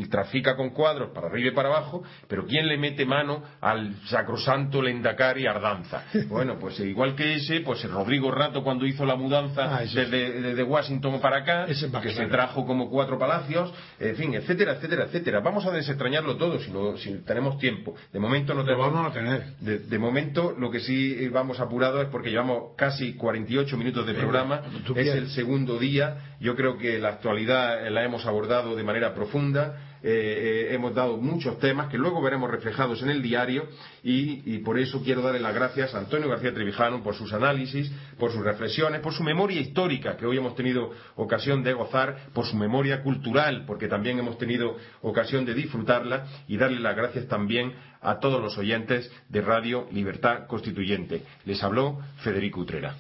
[0.09, 4.83] trafica con cuadros para arriba y para abajo, pero ¿quién le mete mano al sacrosanto
[4.83, 6.05] Lendakari Ardanza?
[6.35, 11.21] Bueno, pues igual que ese, pues Rodrigo Rato cuando hizo la mudanza ah, desde, Washington
[11.21, 15.71] para acá, que se trajo como cuatro palacios, en fin, etcétera, etcétera, etcétera Vamos a
[15.71, 16.59] desentrañarlo todo
[16.99, 17.95] si, tenemos tiempo.
[18.13, 18.93] De momento no tenemos.
[18.93, 19.57] vamos a tener.
[19.59, 24.63] De, momento lo que sí vamos apurado es porque llevamos casi 48 minutos de programa.
[24.97, 26.37] Es el segundo día.
[26.41, 31.17] Yo creo que la actualidad la hemos abordado de manera profunda eh, eh, hemos dado
[31.17, 33.67] muchos temas que luego veremos reflejados en el diario
[34.03, 38.31] y, por eso quiero darle las gracias a Antonio García Trevijano por sus análisis, por
[38.31, 42.55] sus reflexiones, por su memoria histórica que hoy hemos tenido ocasión de gozar, por su
[42.55, 47.73] memoria cultural porque también hemos tenido ocasión de disfrutarla y darle las gracias también
[48.05, 51.23] a todos los oyentes de Radio Libertad Constituyente.
[51.45, 52.95] Les habló Federico Utrera.